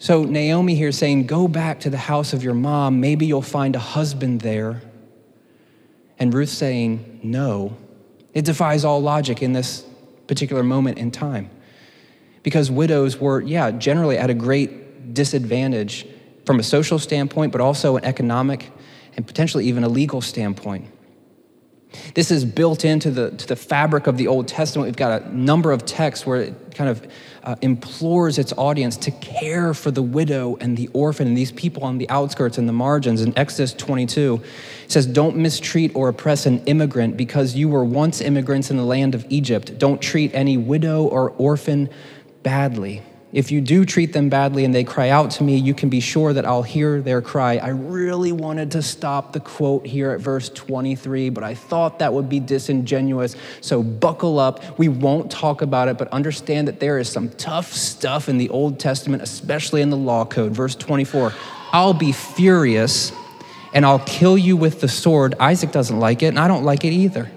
So 0.00 0.24
Naomi 0.24 0.74
here 0.74 0.92
saying, 0.92 1.26
Go 1.26 1.46
back 1.46 1.80
to 1.80 1.90
the 1.90 1.98
house 1.98 2.32
of 2.32 2.42
your 2.42 2.54
mom. 2.54 3.00
Maybe 3.00 3.26
you'll 3.26 3.42
find 3.42 3.76
a 3.76 3.78
husband 3.78 4.40
there. 4.40 4.80
And 6.18 6.32
Ruth 6.32 6.48
saying, 6.48 7.20
No. 7.22 7.76
It 8.32 8.46
defies 8.46 8.84
all 8.84 9.02
logic 9.02 9.42
in 9.42 9.52
this 9.52 9.84
particular 10.26 10.62
moment 10.62 10.96
in 10.96 11.10
time. 11.10 11.50
Because 12.42 12.70
widows 12.70 13.18
were, 13.18 13.42
yeah, 13.42 13.70
generally 13.72 14.16
at 14.16 14.30
a 14.30 14.34
great 14.34 15.12
disadvantage 15.12 16.06
from 16.46 16.58
a 16.58 16.62
social 16.62 16.98
standpoint, 16.98 17.52
but 17.52 17.60
also 17.60 17.98
an 17.98 18.04
economic 18.04 18.70
and 19.16 19.26
potentially 19.26 19.66
even 19.66 19.84
a 19.84 19.88
legal 19.88 20.22
standpoint. 20.22 20.86
This 22.14 22.30
is 22.30 22.44
built 22.44 22.84
into 22.84 23.10
the, 23.10 23.30
to 23.30 23.46
the 23.46 23.56
fabric 23.56 24.06
of 24.06 24.16
the 24.16 24.28
Old 24.28 24.46
Testament. 24.46 24.86
We've 24.86 24.96
got 24.96 25.22
a 25.22 25.36
number 25.36 25.72
of 25.72 25.84
texts 25.84 26.24
where 26.24 26.42
it 26.42 26.74
kind 26.74 26.88
of 26.88 27.06
uh, 27.42 27.56
implores 27.62 28.38
its 28.38 28.52
audience 28.56 28.96
to 28.98 29.10
care 29.10 29.74
for 29.74 29.90
the 29.90 30.02
widow 30.02 30.56
and 30.60 30.76
the 30.76 30.88
orphan 30.92 31.26
and 31.26 31.36
these 31.36 31.52
people 31.52 31.84
on 31.84 31.98
the 31.98 32.08
outskirts 32.08 32.58
and 32.58 32.68
the 32.68 32.72
margins. 32.72 33.22
In 33.22 33.36
Exodus 33.36 33.72
22, 33.74 34.40
it 34.84 34.92
says, 34.92 35.06
Don't 35.06 35.36
mistreat 35.36 35.92
or 35.94 36.08
oppress 36.08 36.46
an 36.46 36.64
immigrant 36.66 37.16
because 37.16 37.54
you 37.54 37.68
were 37.68 37.84
once 37.84 38.20
immigrants 38.20 38.70
in 38.70 38.76
the 38.76 38.84
land 38.84 39.14
of 39.14 39.26
Egypt. 39.28 39.78
Don't 39.78 40.00
treat 40.00 40.34
any 40.34 40.56
widow 40.56 41.04
or 41.04 41.30
orphan 41.30 41.88
badly. 42.42 43.02
If 43.32 43.52
you 43.52 43.60
do 43.60 43.84
treat 43.84 44.12
them 44.12 44.28
badly 44.28 44.64
and 44.64 44.74
they 44.74 44.82
cry 44.82 45.10
out 45.10 45.30
to 45.32 45.44
me, 45.44 45.56
you 45.56 45.72
can 45.72 45.88
be 45.88 46.00
sure 46.00 46.32
that 46.32 46.44
I'll 46.44 46.64
hear 46.64 47.00
their 47.00 47.22
cry. 47.22 47.58
I 47.58 47.68
really 47.68 48.32
wanted 48.32 48.72
to 48.72 48.82
stop 48.82 49.32
the 49.32 49.38
quote 49.38 49.86
here 49.86 50.10
at 50.10 50.20
verse 50.20 50.48
23, 50.48 51.30
but 51.30 51.44
I 51.44 51.54
thought 51.54 52.00
that 52.00 52.12
would 52.12 52.28
be 52.28 52.40
disingenuous. 52.40 53.36
So 53.60 53.84
buckle 53.84 54.40
up. 54.40 54.78
We 54.80 54.88
won't 54.88 55.30
talk 55.30 55.62
about 55.62 55.86
it, 55.86 55.96
but 55.96 56.08
understand 56.08 56.66
that 56.66 56.80
there 56.80 56.98
is 56.98 57.08
some 57.08 57.28
tough 57.30 57.72
stuff 57.72 58.28
in 58.28 58.36
the 58.36 58.48
Old 58.48 58.80
Testament, 58.80 59.22
especially 59.22 59.80
in 59.80 59.90
the 59.90 59.96
law 59.96 60.24
code. 60.24 60.52
Verse 60.52 60.74
24 60.74 61.32
I'll 61.72 61.94
be 61.94 62.10
furious 62.10 63.12
and 63.72 63.86
I'll 63.86 64.00
kill 64.00 64.36
you 64.36 64.56
with 64.56 64.80
the 64.80 64.88
sword. 64.88 65.36
Isaac 65.38 65.70
doesn't 65.70 66.00
like 66.00 66.24
it, 66.24 66.26
and 66.26 66.38
I 66.40 66.48
don't 66.48 66.64
like 66.64 66.84
it 66.84 66.92
either. 66.92 67.30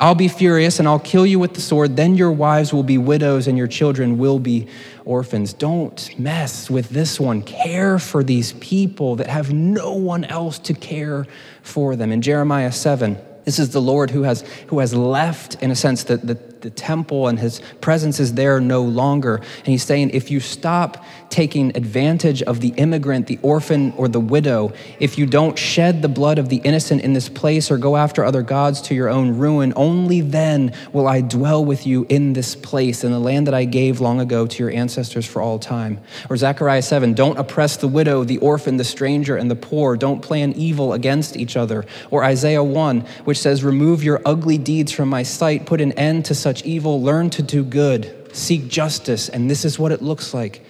I'll 0.00 0.14
be 0.14 0.28
furious 0.28 0.78
and 0.78 0.86
I'll 0.86 1.00
kill 1.00 1.26
you 1.26 1.38
with 1.38 1.54
the 1.54 1.60
sword. 1.60 1.96
Then 1.96 2.14
your 2.14 2.30
wives 2.30 2.72
will 2.72 2.84
be 2.84 2.98
widows 2.98 3.48
and 3.48 3.58
your 3.58 3.66
children 3.66 4.16
will 4.16 4.38
be 4.38 4.68
orphans. 5.04 5.52
Don't 5.52 6.16
mess 6.18 6.70
with 6.70 6.90
this 6.90 7.18
one. 7.18 7.42
Care 7.42 7.98
for 7.98 8.22
these 8.22 8.52
people 8.54 9.16
that 9.16 9.26
have 9.26 9.52
no 9.52 9.94
one 9.94 10.24
else 10.24 10.58
to 10.60 10.74
care 10.74 11.26
for 11.62 11.96
them. 11.96 12.12
In 12.12 12.22
Jeremiah 12.22 12.70
7, 12.70 13.18
this 13.44 13.58
is 13.58 13.70
the 13.70 13.80
Lord 13.80 14.10
who 14.10 14.24
has, 14.24 14.42
who 14.68 14.78
has 14.80 14.94
left, 14.94 15.60
in 15.62 15.70
a 15.70 15.74
sense, 15.74 16.04
the, 16.04 16.18
the, 16.18 16.34
the 16.60 16.70
temple 16.70 17.28
and 17.28 17.38
his 17.38 17.60
presence 17.80 18.20
is 18.20 18.34
there 18.34 18.60
no 18.60 18.82
longer. 18.82 19.36
And 19.36 19.66
he's 19.66 19.82
saying, 19.82 20.10
if 20.10 20.30
you 20.30 20.38
stop 20.38 21.02
taking 21.30 21.76
advantage 21.76 22.42
of 22.42 22.60
the 22.60 22.68
immigrant, 22.76 23.26
the 23.26 23.38
orphan, 23.42 23.92
or 23.96 24.08
the 24.08 24.20
widow, 24.20 24.72
if 24.98 25.18
you 25.18 25.26
don't 25.26 25.58
shed 25.58 26.02
the 26.02 26.08
blood 26.08 26.38
of 26.38 26.48
the 26.48 26.56
innocent 26.58 27.02
in 27.02 27.12
this 27.12 27.28
place 27.28 27.70
or 27.70 27.78
go 27.78 27.96
after 27.96 28.24
other 28.24 28.42
gods 28.42 28.80
to 28.82 28.94
your 28.94 29.08
own 29.08 29.36
ruin, 29.36 29.72
only 29.76 30.20
then 30.20 30.72
will 30.92 31.06
I 31.06 31.20
dwell 31.20 31.64
with 31.64 31.86
you 31.86 32.06
in 32.08 32.32
this 32.32 32.54
place, 32.54 33.04
in 33.04 33.12
the 33.12 33.18
land 33.18 33.46
that 33.46 33.54
I 33.54 33.64
gave 33.64 34.00
long 34.00 34.20
ago 34.20 34.46
to 34.46 34.62
your 34.62 34.72
ancestors 34.72 35.26
for 35.26 35.42
all 35.42 35.58
time. 35.58 36.00
Or 36.30 36.36
Zechariah 36.36 36.82
7, 36.82 37.14
don't 37.14 37.38
oppress 37.38 37.76
the 37.76 37.88
widow, 37.88 38.24
the 38.24 38.38
orphan, 38.38 38.76
the 38.76 38.84
stranger, 38.84 39.36
and 39.36 39.50
the 39.50 39.56
poor. 39.56 39.96
Don't 39.96 40.22
plan 40.22 40.52
evil 40.52 40.92
against 40.92 41.36
each 41.36 41.56
other. 41.56 41.84
Or 42.10 42.24
Isaiah 42.24 42.64
1, 42.64 43.00
which 43.24 43.38
says, 43.38 43.62
remove 43.62 44.02
your 44.02 44.20
ugly 44.24 44.58
deeds 44.58 44.92
from 44.92 45.08
my 45.08 45.22
sight, 45.22 45.66
put 45.66 45.80
an 45.80 45.92
end 45.92 46.24
to 46.26 46.34
such 46.34 46.64
evil, 46.64 47.02
learn 47.02 47.30
to 47.30 47.42
do 47.42 47.64
good, 47.64 48.34
seek 48.34 48.68
justice, 48.68 49.28
and 49.28 49.50
this 49.50 49.64
is 49.64 49.78
what 49.78 49.92
it 49.92 50.02
looks 50.02 50.32
like 50.32 50.62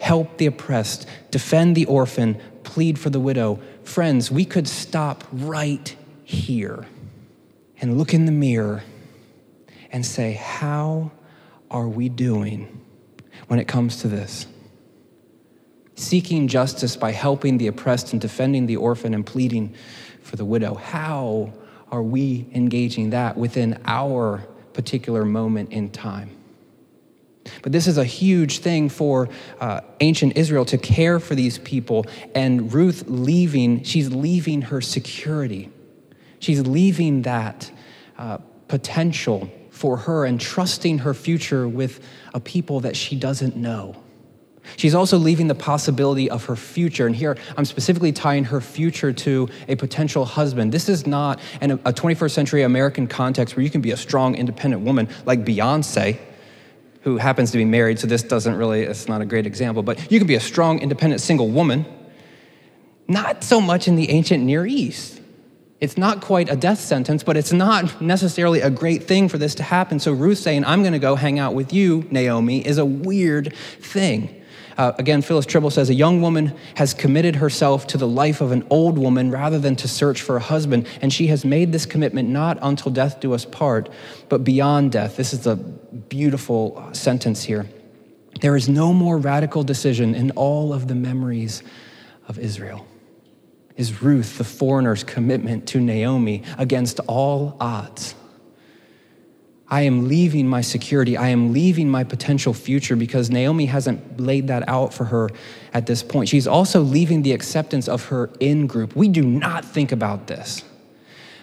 help 0.00 0.38
the 0.38 0.46
oppressed, 0.46 1.08
defend 1.30 1.76
the 1.76 1.84
orphan, 1.86 2.40
plead 2.62 2.98
for 2.98 3.10
the 3.10 3.20
widow. 3.20 3.60
Friends, 3.84 4.30
we 4.30 4.44
could 4.44 4.68
stop 4.68 5.24
right 5.32 5.96
here 6.24 6.86
and 7.80 7.98
look 7.98 8.14
in 8.14 8.26
the 8.26 8.32
mirror 8.32 8.82
and 9.92 10.04
say, 10.04 10.32
How 10.32 11.10
are 11.70 11.88
we 11.88 12.08
doing 12.08 12.80
when 13.46 13.58
it 13.58 13.68
comes 13.68 14.00
to 14.02 14.08
this? 14.08 14.46
Seeking 15.94 16.48
justice 16.48 16.96
by 16.96 17.12
helping 17.12 17.58
the 17.58 17.68
oppressed 17.68 18.12
and 18.12 18.20
defending 18.20 18.66
the 18.66 18.76
orphan 18.76 19.14
and 19.14 19.24
pleading 19.24 19.74
for 20.20 20.36
the 20.36 20.44
widow. 20.44 20.74
How 20.74 21.52
are 21.90 22.02
we 22.02 22.46
engaging 22.52 23.10
that 23.10 23.36
within 23.36 23.80
our 23.86 24.38
particular 24.72 25.24
moment 25.24 25.72
in 25.72 25.90
time? 25.90 26.30
But 27.62 27.72
this 27.72 27.86
is 27.86 27.98
a 27.98 28.04
huge 28.04 28.58
thing 28.58 28.88
for 28.88 29.28
uh, 29.60 29.80
ancient 30.00 30.36
Israel 30.36 30.64
to 30.66 30.78
care 30.78 31.18
for 31.18 31.34
these 31.34 31.58
people. 31.58 32.06
And 32.34 32.72
Ruth 32.72 33.04
leaving, 33.06 33.82
she's 33.84 34.12
leaving 34.12 34.62
her 34.62 34.80
security. 34.80 35.70
She's 36.38 36.66
leaving 36.66 37.22
that 37.22 37.70
uh, 38.18 38.38
potential 38.68 39.50
for 39.70 39.96
her 39.98 40.24
and 40.24 40.40
trusting 40.40 40.98
her 40.98 41.12
future 41.12 41.68
with 41.68 42.00
a 42.32 42.40
people 42.40 42.80
that 42.80 42.96
she 42.96 43.16
doesn't 43.16 43.56
know. 43.56 43.96
She's 44.76 44.94
also 44.94 45.18
leaving 45.18 45.46
the 45.46 45.54
possibility 45.54 46.28
of 46.28 46.46
her 46.46 46.56
future. 46.56 47.06
And 47.06 47.14
here 47.14 47.36
I'm 47.56 47.64
specifically 47.64 48.12
tying 48.12 48.44
her 48.44 48.60
future 48.60 49.12
to 49.12 49.48
a 49.68 49.76
potential 49.76 50.24
husband. 50.24 50.72
This 50.72 50.88
is 50.88 51.06
not 51.06 51.40
an, 51.60 51.72
a 51.72 51.92
21st 51.92 52.30
century 52.30 52.62
American 52.62 53.06
context 53.06 53.56
where 53.56 53.62
you 53.62 53.70
can 53.70 53.80
be 53.80 53.92
a 53.92 53.96
strong, 53.96 54.34
independent 54.34 54.82
woman 54.82 55.08
like 55.24 55.44
Beyonce, 55.44 56.18
who 57.06 57.18
happens 57.18 57.52
to 57.52 57.56
be 57.56 57.64
married. 57.64 58.00
So 58.00 58.08
this 58.08 58.24
doesn't 58.24 58.56
really, 58.56 58.82
it's 58.82 59.06
not 59.06 59.20
a 59.20 59.24
great 59.24 59.46
example. 59.46 59.84
But 59.84 60.10
you 60.10 60.18
can 60.18 60.26
be 60.26 60.34
a 60.34 60.40
strong, 60.40 60.80
independent, 60.80 61.20
single 61.20 61.48
woman 61.48 61.86
Not 63.06 63.44
so 63.44 63.60
much 63.60 63.86
in 63.86 63.94
the 63.94 64.10
ancient 64.10 64.42
Near 64.42 64.66
East. 64.66 65.20
It's 65.80 65.96
not 65.96 66.20
quite 66.20 66.50
a 66.50 66.56
death 66.56 66.80
sentence, 66.80 67.22
but 67.22 67.36
it's 67.36 67.52
not 67.52 68.00
necessarily 68.00 68.60
a 68.60 68.70
great 68.70 69.04
thing 69.04 69.28
for 69.28 69.38
this 69.38 69.54
to 69.56 69.62
happen. 69.62 70.00
So 70.00 70.10
Ruth 70.12 70.38
saying, 70.38 70.64
I'm 70.64 70.82
going 70.82 70.94
to 70.94 70.98
go 70.98 71.14
hang 71.14 71.38
out 71.38 71.54
with 71.54 71.72
you, 71.72 72.06
Naomi, 72.10 72.66
is 72.66 72.78
a 72.78 72.84
weird 72.84 73.54
thing. 73.80 74.42
Uh, 74.76 74.92
again, 74.98 75.22
Phyllis 75.22 75.46
Trible 75.46 75.72
says 75.72 75.88
a 75.88 75.94
young 75.94 76.20
woman 76.20 76.54
has 76.74 76.92
committed 76.92 77.36
herself 77.36 77.86
to 77.88 77.98
the 77.98 78.06
life 78.06 78.40
of 78.40 78.52
an 78.52 78.66
old 78.68 78.98
woman 78.98 79.30
rather 79.30 79.58
than 79.58 79.74
to 79.76 79.88
search 79.88 80.20
for 80.20 80.36
a 80.36 80.40
husband. 80.40 80.86
And 81.00 81.12
she 81.12 81.28
has 81.28 81.44
made 81.44 81.72
this 81.72 81.86
commitment 81.86 82.28
not 82.28 82.58
until 82.60 82.92
death 82.92 83.20
do 83.20 83.32
us 83.32 83.44
part, 83.44 83.88
but 84.28 84.44
beyond 84.44 84.92
death. 84.92 85.16
This 85.16 85.32
is 85.32 85.46
a 85.46 85.56
beautiful 85.56 86.90
sentence 86.92 87.42
here. 87.42 87.66
There 88.40 88.54
is 88.54 88.68
no 88.68 88.92
more 88.92 89.16
radical 89.16 89.62
decision 89.62 90.14
in 90.14 90.30
all 90.32 90.74
of 90.74 90.88
the 90.88 90.94
memories 90.94 91.62
of 92.28 92.38
Israel. 92.38 92.86
Is 93.76 94.02
Ruth, 94.02 94.38
the 94.38 94.44
foreigner's 94.44 95.04
commitment 95.04 95.66
to 95.68 95.80
Naomi 95.80 96.42
against 96.58 97.00
all 97.06 97.56
odds? 97.60 98.14
I 99.68 99.82
am 99.82 100.08
leaving 100.08 100.46
my 100.46 100.60
security. 100.60 101.16
I 101.16 101.28
am 101.28 101.52
leaving 101.52 101.88
my 101.88 102.04
potential 102.04 102.54
future 102.54 102.94
because 102.94 103.30
Naomi 103.30 103.66
hasn't 103.66 104.20
laid 104.20 104.46
that 104.46 104.68
out 104.68 104.94
for 104.94 105.04
her 105.04 105.28
at 105.74 105.86
this 105.86 106.02
point. 106.02 106.28
She's 106.28 106.46
also 106.46 106.80
leaving 106.80 107.22
the 107.22 107.32
acceptance 107.32 107.88
of 107.88 108.06
her 108.06 108.30
in 108.38 108.68
group. 108.68 108.94
We 108.94 109.08
do 109.08 109.22
not 109.22 109.64
think 109.64 109.90
about 109.90 110.28
this. 110.28 110.62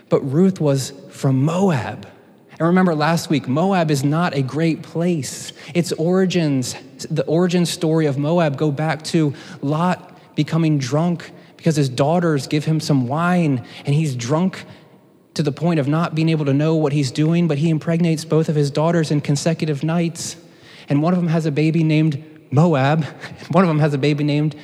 But 0.07 0.21
Ruth 0.21 0.61
was 0.61 0.93
from 1.09 1.43
Moab. 1.43 2.07
And 2.51 2.67
remember 2.67 2.95
last 2.95 3.29
week, 3.29 3.47
Moab 3.47 3.91
is 3.91 4.05
not 4.05 4.33
a 4.33 4.41
great 4.41 4.83
place. 4.83 5.51
Its 5.73 5.91
origins, 5.93 6.75
the 7.09 7.25
origin 7.25 7.65
story 7.65 8.05
of 8.05 8.17
Moab 8.17 8.57
go 8.57 8.71
back 8.71 9.03
to 9.05 9.33
Lot 9.61 10.17
becoming 10.35 10.77
drunk 10.77 11.31
because 11.57 11.75
his 11.75 11.89
daughters 11.89 12.47
give 12.47 12.63
him 12.63 12.79
some 12.79 13.07
wine 13.07 13.65
and 13.85 13.95
he's 13.95 14.15
drunk 14.15 14.65
to 15.33 15.43
the 15.43 15.51
point 15.51 15.79
of 15.79 15.87
not 15.87 16.15
being 16.15 16.29
able 16.29 16.45
to 16.45 16.53
know 16.53 16.75
what 16.75 16.93
he's 16.93 17.11
doing, 17.11 17.47
but 17.47 17.57
he 17.57 17.69
impregnates 17.69 18.25
both 18.25 18.49
of 18.49 18.55
his 18.55 18.69
daughters 18.69 19.11
in 19.11 19.21
consecutive 19.21 19.83
nights. 19.83 20.35
And 20.89 21.01
one 21.01 21.13
of 21.13 21.19
them 21.19 21.29
has 21.29 21.45
a 21.45 21.51
baby 21.51 21.83
named 21.83 22.23
Moab, 22.51 23.03
one 23.51 23.63
of 23.63 23.67
them 23.67 23.79
has 23.79 23.93
a 23.93 23.97
baby 23.97 24.23
named 24.23 24.55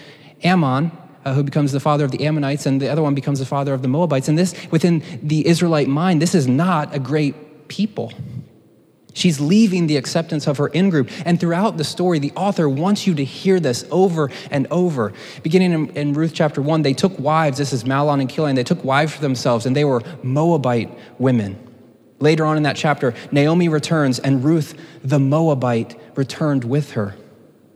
Ammon. 0.43 0.91
Uh, 1.25 1.33
who 1.33 1.43
becomes 1.43 1.73
the 1.73 1.81
father 1.81 2.05
of 2.05 2.11
the 2.11 2.25
Ammonites, 2.25 2.65
and 2.65 2.81
the 2.81 2.87
other 2.87 3.03
one 3.03 3.13
becomes 3.13 3.39
the 3.39 3.45
father 3.45 3.73
of 3.73 3.81
the 3.81 3.89
Moabites. 3.89 4.29
And 4.29 4.37
this, 4.37 4.55
within 4.71 5.03
the 5.21 5.45
Israelite 5.45 5.89
mind, 5.89 6.21
this 6.21 6.33
is 6.33 6.47
not 6.47 6.95
a 6.95 6.99
great 6.99 7.67
people. 7.67 8.13
She's 9.13 9.39
leaving 9.39 9.87
the 9.87 9.97
acceptance 9.97 10.47
of 10.47 10.57
her 10.57 10.67
in 10.67 10.89
group. 10.89 11.09
And 11.25 11.39
throughout 11.39 11.77
the 11.77 11.83
story, 11.83 12.19
the 12.19 12.31
author 12.35 12.69
wants 12.69 13.07
you 13.07 13.15
to 13.15 13.23
hear 13.23 13.59
this 13.59 13.85
over 13.91 14.29
and 14.51 14.67
over. 14.69 15.13
Beginning 15.41 15.71
in, 15.71 15.89
in, 15.91 16.13
Ruth 16.13 16.31
chapter 16.33 16.61
1, 16.61 16.83
they 16.83 16.93
took 16.93 17.17
wives. 17.17 17.57
This 17.57 17.73
is 17.73 17.83
Mahlon 17.83 18.21
and 18.21 18.29
Chilion. 18.29 18.55
They 18.55 18.63
took 18.63 18.83
wives 18.83 19.13
for 19.15 19.21
themselves, 19.21 19.65
and 19.65 19.75
they 19.75 19.85
were 19.85 20.01
Moabite 20.21 20.95
women. 21.17 21.57
Later 22.19 22.45
on 22.45 22.57
in 22.57 22.63
that 22.63 22.75
chapter, 22.75 23.13
Naomi 23.31 23.67
returns, 23.67 24.19
and 24.19 24.43
Ruth 24.43 24.79
the 25.03 25.19
Moabite 25.19 25.99
returned 26.15 26.63
with 26.63 26.91
her. 26.91 27.15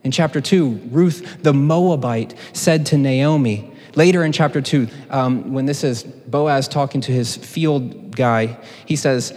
In 0.03 0.11
chapter 0.11 0.41
2, 0.41 0.89
Ruth 0.91 1.41
the 1.41 1.53
Moabite 1.53 2.35
said 2.51 2.85
to 2.87 2.97
Naomi, 2.97 3.71
Later 3.95 4.23
in 4.23 4.31
chapter 4.31 4.61
2, 4.61 4.87
um, 5.09 5.53
when 5.53 5.65
this 5.65 5.83
is 5.83 6.03
Boaz 6.03 6.67
talking 6.67 6.99
to 7.01 7.11
his 7.11 7.37
field 7.37 8.15
guy, 8.15 8.57
he 8.85 8.95
says, 8.95 9.33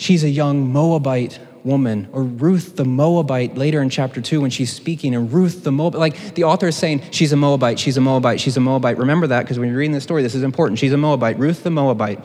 she's 0.00 0.24
a 0.24 0.30
young 0.30 0.72
Moabite 0.72 1.38
woman, 1.62 2.08
or 2.12 2.22
Ruth 2.22 2.76
the 2.76 2.86
Moabite 2.86 3.56
later 3.56 3.82
in 3.82 3.90
chapter 3.90 4.22
2 4.22 4.40
when 4.40 4.50
she's 4.50 4.72
speaking, 4.72 5.14
and 5.14 5.30
Ruth 5.30 5.62
the 5.62 5.70
Moabite, 5.70 6.00
like 6.00 6.34
the 6.34 6.44
author 6.44 6.68
is 6.68 6.76
saying, 6.76 7.02
she's 7.10 7.32
a 7.32 7.36
Moabite, 7.36 7.78
she's 7.78 7.98
a 7.98 8.00
Moabite, 8.00 8.40
she's 8.40 8.56
a 8.56 8.60
Moabite. 8.60 8.96
Remember 8.96 9.26
that 9.26 9.42
because 9.42 9.58
when 9.58 9.68
you're 9.68 9.76
reading 9.76 9.92
this 9.92 10.02
story, 10.02 10.22
this 10.22 10.34
is 10.34 10.42
important. 10.42 10.78
She's 10.78 10.94
a 10.94 10.96
Moabite, 10.96 11.38
Ruth 11.38 11.62
the 11.62 11.70
Moabite. 11.70 12.24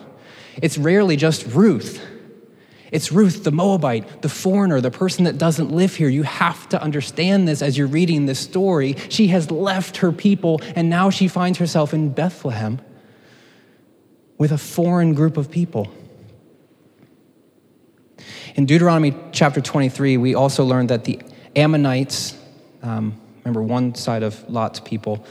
It's 0.62 0.78
rarely 0.78 1.18
just 1.18 1.46
Ruth. 1.48 2.02
It's 2.92 3.12
Ruth, 3.12 3.44
the 3.44 3.52
Moabite, 3.52 4.22
the 4.22 4.30
foreigner, 4.30 4.80
the 4.80 4.92
person 4.92 5.26
that 5.26 5.38
doesn't 5.38 5.70
live 5.70 5.96
here. 5.96 6.08
You 6.08 6.24
have 6.24 6.70
to 6.70 6.82
understand 6.82 7.46
this 7.46 7.62
as 7.62 7.78
you're 7.78 7.88
reading 7.88 8.26
this 8.26 8.40
story. 8.40 8.96
She 9.10 9.28
has 9.28 9.52
left 9.52 9.98
her 9.98 10.14
people, 10.14 10.62
and 10.76 10.90
now 10.90 11.10
she 11.10 11.28
finds 11.28 11.60
herself 11.60 11.94
in 11.94 12.10
Bethlehem 12.10 12.80
with 14.38 14.54
a 14.54 14.58
foreign 14.58 15.14
group 15.14 15.36
of 15.36 15.52
people. 15.52 15.92
In 18.56 18.65
Deuteronomy 18.65 19.13
chapter 19.34 19.60
23, 19.60 20.15
we 20.15 20.34
also 20.34 20.63
learned 20.63 20.89
that 20.89 21.04
the 21.04 21.20
Ammonites, 21.58 22.38
um, 22.82 23.20
remember 23.44 23.62
one 23.62 23.96
side 23.96 24.24
of 24.24 24.50
Lot's 24.50 24.80
people, 24.80 25.26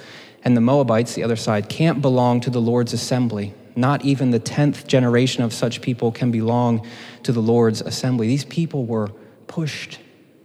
and 0.45 0.55
the 0.55 0.61
Moabites, 0.61 1.15
the 1.15 1.23
other 1.23 1.35
side, 1.35 1.71
can't 1.71 2.03
belong 2.03 2.43
to 2.43 2.51
the 2.51 2.61
Lord's 2.61 2.93
assembly. 2.93 3.55
Not 3.77 4.05
even 4.05 4.31
the 4.31 4.41
10th 4.41 4.87
generation 4.87 5.43
of 5.43 5.55
such 5.55 5.81
people 5.81 6.13
can 6.13 6.31
belong 6.31 6.87
to 7.23 7.33
the 7.33 7.41
Lord's 7.41 7.81
assembly. 7.81 8.27
These 8.27 8.45
people 8.45 8.85
were 8.85 9.09
pushed 9.47 10.01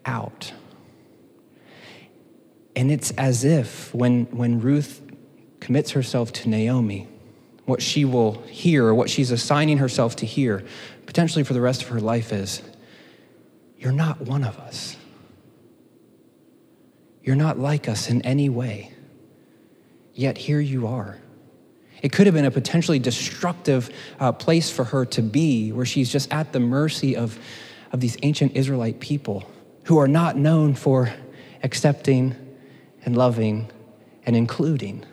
out. 0.06 0.54
And 2.78 2.90
it's 2.90 3.12
as 3.12 3.44
if 3.44 3.94
when, 3.94 4.24
when 4.28 4.62
Ruth 4.62 5.02
commits 5.60 5.92
herself 5.92 6.32
to 6.32 6.50
Naomi, 6.50 7.10
what 7.66 7.82
she 7.82 8.06
will 8.06 8.42
hear, 8.44 8.94
what 8.94 9.10
she's 9.10 9.32
assigning 9.32 9.80
herself 9.80 10.16
to 10.16 10.26
hear, 10.26 10.64
potentially 11.10 11.44
for 11.44 11.56
the 11.56 11.62
rest 11.62 11.82
of 11.82 11.88
her 11.88 12.00
life, 12.00 12.32
is 12.32 12.62
you're 13.80 13.92
not 13.92 14.22
one 14.22 14.44
of 14.44 14.60
us. 14.60 14.96
You're 17.24 17.36
not 17.36 17.58
like 17.58 17.90
us 17.90 18.12
in 18.12 18.22
any 18.22 18.48
way. 18.48 18.94
Yet 20.14 20.38
here 20.38 20.60
you 20.60 20.86
are. 20.86 21.18
It 22.04 22.12
could 22.12 22.28
have 22.28 22.36
been 22.36 22.46
a 22.46 22.52
potentially 22.52 23.00
destructive 23.00 23.90
uh, 24.20 24.34
place 24.34 24.70
for 24.70 24.84
her 24.84 25.04
to 25.08 25.24
be, 25.24 25.72
where 25.72 25.84
she's 25.84 26.12
just 26.12 26.32
at 26.32 26.54
the 26.54 26.60
mercy 26.60 27.16
of, 27.16 27.40
of 27.92 28.02
these 28.02 28.16
ancient 28.22 28.56
Israelite 28.56 29.00
people 29.00 29.50
who 29.86 29.98
are 29.98 30.08
not 30.08 30.38
known 30.38 30.76
for 30.76 31.12
accepting 31.64 32.36
and 33.04 33.18
loving 33.18 33.72
and 34.28 34.36
including. 34.36 35.04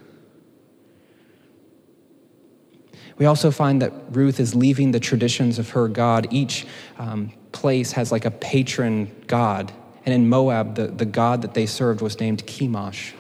We 3.18 3.26
also 3.26 3.50
find 3.50 3.80
that 3.82 3.92
Ruth 4.10 4.40
is 4.40 4.54
leaving 4.54 4.90
the 4.90 5.00
traditions 5.00 5.58
of 5.58 5.70
her 5.70 5.88
God. 5.88 6.28
Each 6.30 6.66
um, 6.98 7.32
place 7.52 7.92
has 7.92 8.12
like 8.12 8.24
a 8.24 8.30
patron 8.30 9.10
god. 9.26 9.72
And 10.04 10.14
in 10.14 10.28
Moab, 10.28 10.74
the, 10.74 10.88
the 10.88 11.06
god 11.06 11.42
that 11.42 11.54
they 11.54 11.66
served 11.66 12.00
was 12.00 12.20
named 12.20 12.46
Chemosh. 12.46 13.12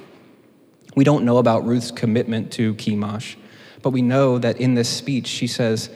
We 0.94 1.04
don't 1.04 1.24
know 1.24 1.38
about 1.38 1.64
Ruth's 1.64 1.90
commitment 1.90 2.52
to 2.52 2.74
Chemosh, 2.74 3.36
but 3.82 3.90
we 3.90 4.02
know 4.02 4.38
that 4.38 4.60
in 4.60 4.74
this 4.74 4.88
speech 4.88 5.26
she 5.26 5.46
says, 5.46 5.90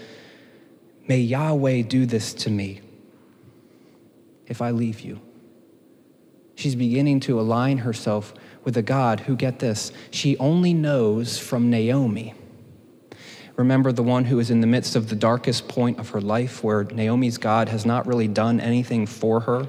May 1.07 1.21
Yahweh 1.21 1.83
do 1.83 2.07
this 2.07 2.35
to 2.35 2.51
me 2.51 2.81
if 4.47 4.61
I 4.61 4.71
leave 4.71 5.01
you. 5.01 5.21
She's 6.55 6.75
beginning 6.75 7.21
to 7.21 7.41
align 7.41 7.79
herself 7.79 8.35
with 8.65 8.77
a 8.77 8.83
God 8.83 9.21
who, 9.21 9.37
get 9.37 9.61
this, 9.61 9.93
she 10.11 10.37
only 10.39 10.75
knows 10.75 11.39
from 11.39 11.71
Naomi. 11.71 12.35
Remember 13.61 13.93
the 13.93 14.03
one 14.03 14.25
who 14.25 14.39
is 14.39 14.51
in 14.51 14.63
the 14.63 14.67
midst 14.67 14.97
of 14.97 15.11
the 15.11 15.15
darkest 15.15 15.69
point 15.69 15.99
of 15.99 16.09
her 16.09 16.21
life, 16.23 16.65
where 16.65 16.85
Naomi's 16.85 17.37
God 17.37 17.69
has 17.69 17.85
not 17.85 18.07
really 18.07 18.27
done 18.27 18.59
anything 18.59 19.05
for 19.05 19.41
her, 19.41 19.69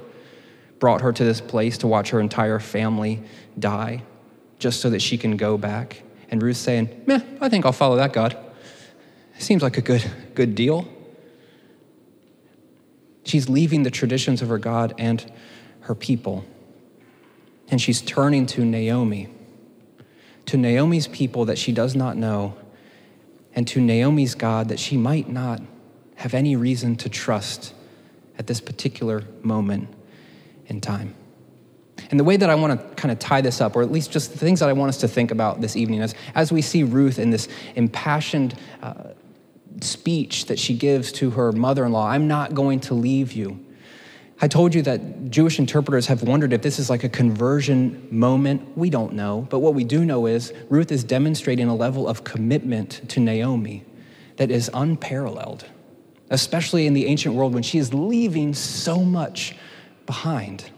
brought 0.80 1.02
her 1.02 1.12
to 1.12 1.26
this 1.26 1.42
place 1.42 1.78
to 1.80 1.88
watch 1.88 2.12
her 2.12 2.22
entire 2.22 2.58
family 2.58 3.22
die, 3.60 4.04
just 4.60 4.80
so 4.80 4.90
that 4.92 5.02
she 5.02 5.18
can 5.18 5.36
go 5.36 5.58
back. 5.58 6.04
And 6.30 6.42
Ruth's 6.42 6.62
saying, 6.62 7.04
Meh, 7.06 7.20
I 7.42 7.50
think 7.50 7.66
I'll 7.66 7.74
follow 7.74 7.98
that 7.98 8.14
God. 8.14 8.38
Seems 9.38 9.62
like 9.62 9.78
a 9.78 9.82
good, 9.82 10.10
good 10.36 10.56
deal. 10.56 10.88
She's 13.26 13.50
leaving 13.50 13.84
the 13.84 13.92
traditions 13.92 14.42
of 14.42 14.48
her 14.48 14.58
God 14.58 14.94
and 14.98 15.30
her 15.82 15.96
people. 15.96 16.46
And 17.68 17.82
she's 17.82 18.02
turning 18.02 18.46
to 18.46 18.64
Naomi, 18.64 19.28
to 20.46 20.56
Naomi's 20.56 21.08
people 21.08 21.44
that 21.44 21.58
she 21.58 21.74
does 21.74 21.94
not 21.94 22.16
know, 22.16 22.56
and 23.56 23.68
to 23.68 23.82
Naomi's 23.82 24.36
God 24.36 24.70
that 24.70 24.80
she 24.80 24.98
might 24.98 25.30
not 25.30 25.62
have 26.16 26.34
any 26.34 26.56
reason 26.56 26.96
to 26.98 27.10
trust 27.10 27.74
at 28.38 28.48
this 28.48 28.62
particular 28.62 29.24
moment 29.42 29.90
in 30.68 30.82
time. 30.82 31.16
And 32.10 32.20
the 32.20 32.24
way 32.24 32.38
that 32.38 32.50
I 32.50 32.56
want 32.56 32.80
to 32.80 32.96
kind 32.96 33.12
of 33.12 33.20
tie 33.20 33.42
this 33.42 33.62
up, 33.62 33.76
or 33.76 33.82
at 33.82 33.92
least 33.92 34.12
just 34.12 34.32
the 34.32 34.38
things 34.38 34.60
that 34.60 34.70
I 34.70 34.74
want 34.74 34.90
us 34.90 34.98
to 34.98 35.08
think 35.08 35.32
about 35.32 35.62
this 35.62 35.76
evening, 35.76 36.02
is 36.02 36.16
as 36.36 36.52
we 36.52 36.62
see 36.62 36.84
Ruth 36.84 37.20
in 37.20 37.30
this 37.30 37.48
impassioned 37.76 38.56
uh, 38.82 39.12
speech 39.82 40.48
that 40.48 40.60
she 40.60 40.76
gives 40.76 41.12
to 41.14 41.32
her 41.32 41.52
mother 41.52 41.86
in 41.86 41.92
law 41.92 42.08
I'm 42.08 42.28
not 42.28 42.54
going 42.54 42.80
to 42.82 42.94
leave 42.94 43.32
you. 43.32 43.64
I 44.44 44.48
told 44.48 44.74
you 44.74 44.82
that 44.82 45.30
Jewish 45.30 45.60
interpreters 45.60 46.08
have 46.08 46.24
wondered 46.24 46.52
if 46.52 46.64
this 46.64 46.80
is 46.80 46.90
like 46.90 47.04
a 47.04 47.10
conversion 47.10 48.08
moment. 48.10 48.76
We 48.76 48.90
don't 48.90 49.14
know. 49.14 49.46
But 49.52 49.60
what 49.60 49.76
we 49.76 49.84
do 49.84 50.04
know 50.04 50.26
is 50.26 50.52
Ruth 50.68 50.92
is 50.92 51.04
demonstrating 51.04 51.68
a 51.68 51.76
level 51.76 52.08
of 52.08 52.24
commitment 52.24 53.08
to 53.10 53.20
Naomi 53.20 53.86
that 54.38 54.50
is 54.50 54.72
unparalleled, 54.74 55.66
especially 56.32 56.88
in 56.88 56.96
the 56.96 57.06
ancient 57.06 57.36
world 57.36 57.54
when 57.54 57.62
she 57.62 57.78
is 57.78 57.94
leaving 57.94 58.56
so 58.56 59.04
much 59.04 59.56
behind. 60.08 60.72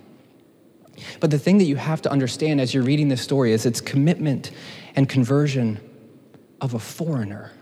But 1.22 1.32
the 1.32 1.40
thing 1.40 1.58
that 1.60 1.66
you 1.66 1.78
have 1.78 2.02
to 2.02 2.12
understand 2.12 2.60
as 2.60 2.74
you're 2.74 2.84
reading 2.84 3.08
this 3.08 3.22
story 3.22 3.54
is 3.54 3.66
its 3.66 3.80
commitment 3.80 4.52
and 4.94 5.08
conversion 5.08 5.80
of 6.60 6.74
a 6.74 6.80
foreigner. 6.80 7.54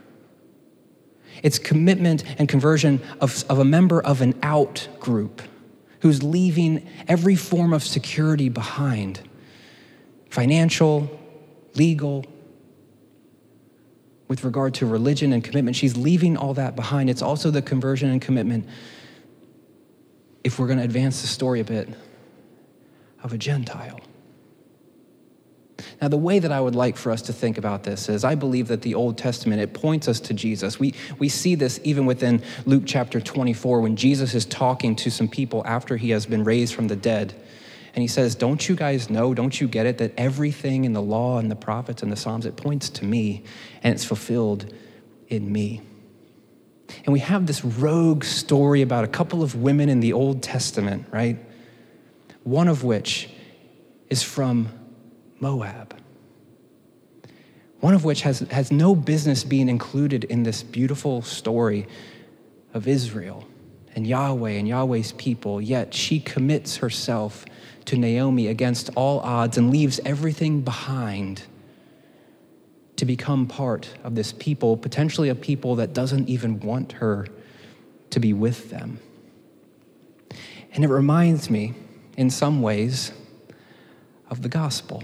It's 1.44 1.60
commitment 1.60 2.24
and 2.40 2.50
conversion 2.50 3.02
of, 3.20 3.46
of 3.50 3.60
a 3.60 3.66
member 3.66 4.02
of 4.02 4.22
an 4.22 4.34
out 4.42 4.88
group 5.00 5.44
who's 6.02 6.24
leaving 6.24 6.88
every 7.08 7.36
form 7.36 7.74
of 7.74 7.84
security 7.84 8.50
behind 8.50 9.22
financial, 10.30 11.20
legal, 11.76 12.26
with 14.28 14.46
regard 14.46 14.74
to 14.74 14.86
religion 14.86 15.34
and 15.34 15.44
commitment. 15.44 15.76
She's 15.76 15.98
leaving 15.98 16.38
all 16.38 16.54
that 16.54 16.76
behind. 16.76 17.10
It's 17.10 17.22
also 17.22 17.52
the 17.52 17.62
conversion 17.62 18.10
and 18.10 18.22
commitment, 18.22 18.66
if 20.44 20.58
we're 20.58 20.68
going 20.68 20.80
to 20.80 20.86
advance 20.86 21.22
the 21.22 21.28
story 21.28 21.60
a 21.60 21.66
bit, 21.66 21.90
of 23.24 23.34
a 23.34 23.38
Gentile. 23.38 24.00
Now, 26.02 26.08
the 26.08 26.18
way 26.18 26.40
that 26.40 26.52
I 26.52 26.60
would 26.60 26.76
like 26.76 26.98
for 26.98 27.12
us 27.12 27.22
to 27.24 27.34
think 27.34 27.58
about 27.58 27.84
this 27.84 28.10
is 28.10 28.24
I 28.24 28.36
believe 28.36 28.68
that 28.68 28.82
the 28.82 28.96
Old 28.96 29.18
Testament, 29.18 29.62
it 29.62 29.74
points 29.74 30.08
us 30.08 30.20
to 30.22 30.34
Jesus. 30.34 30.80
We, 30.80 30.94
we 31.20 31.30
see 31.30 31.56
this 31.56 31.80
even 31.84 32.06
within 32.06 32.42
Luke 32.66 32.84
chapter 32.86 33.20
24 33.20 33.82
when 33.82 33.96
Jesus 33.96 34.34
is 34.34 34.46
talking 34.46 34.96
to 34.98 35.10
some 35.10 35.28
people 35.28 35.64
after 35.66 35.98
he 35.98 36.12
has 36.12 36.26
been 36.26 36.44
raised 36.44 36.74
from 36.74 36.88
the 36.88 36.96
dead. 36.96 37.34
And 37.94 38.02
he 38.02 38.08
says, 38.08 38.36
Don't 38.36 38.68
you 38.68 38.76
guys 38.76 39.10
know, 39.10 39.34
don't 39.34 39.60
you 39.60 39.68
get 39.68 39.86
it, 39.86 39.98
that 39.98 40.14
everything 40.18 40.86
in 40.86 40.94
the 40.94 41.02
law 41.02 41.40
and 41.40 41.52
the 41.52 41.56
prophets 41.56 42.02
and 42.02 42.12
the 42.12 42.16
Psalms, 42.16 42.46
it 42.46 42.56
points 42.56 42.90
to 42.90 43.06
me 43.06 43.44
and 43.84 43.94
it's 43.94 44.06
fulfilled 44.06 44.74
in 45.28 45.52
me. 45.52 45.82
And 47.06 47.14
we 47.14 47.20
have 47.20 47.48
this 47.48 47.64
rogue 47.64 48.24
story 48.24 48.82
about 48.82 49.04
a 49.04 49.08
couple 49.08 49.44
of 49.44 49.56
women 49.56 49.90
in 49.90 50.00
the 50.00 50.14
Old 50.14 50.44
Testament, 50.44 51.08
right? 51.12 51.38
One 52.44 52.68
of 52.68 52.84
which 52.84 53.30
is 54.10 54.24
from 54.24 54.70
Moab. 55.42 55.96
One 57.82 57.96
of 57.96 58.06
which 58.06 58.22
has, 58.22 58.40
has 58.52 58.72
no 58.72 58.96
business 58.96 59.44
being 59.44 59.68
included 59.68 60.24
in 60.26 60.44
this 60.44 60.62
beautiful 60.62 61.24
story 61.24 61.88
of 62.76 62.88
Israel 62.88 63.48
and 63.96 64.06
Yahweh 64.06 64.52
and 64.52 64.68
Yahweh's 64.68 65.12
people, 65.14 65.60
yet 65.60 65.94
she 65.94 66.20
commits 66.20 66.78
herself 66.78 67.44
to 67.86 67.98
Naomi 67.98 68.48
against 68.48 68.92
all 68.96 69.20
odds 69.22 69.58
and 69.58 69.72
leaves 69.72 70.00
everything 70.06 70.62
behind 70.62 71.42
to 72.98 73.06
become 73.06 73.48
part 73.48 73.90
of 74.04 74.14
this 74.14 74.32
people, 74.32 74.78
potentially 74.78 75.30
a 75.30 75.36
people 75.36 75.76
that 75.78 75.92
doesn't 75.92 76.30
even 76.30 76.60
want 76.60 76.92
her 76.94 77.26
to 78.12 78.20
be 78.20 78.32
with 78.32 78.70
them. 78.70 79.00
And 80.74 80.84
it 80.84 80.90
reminds 80.90 81.50
me, 81.50 81.74
in 82.16 82.30
some 82.30 82.62
ways, 82.62 83.12
of 84.30 84.44
the 84.44 84.50
gospel 84.50 85.04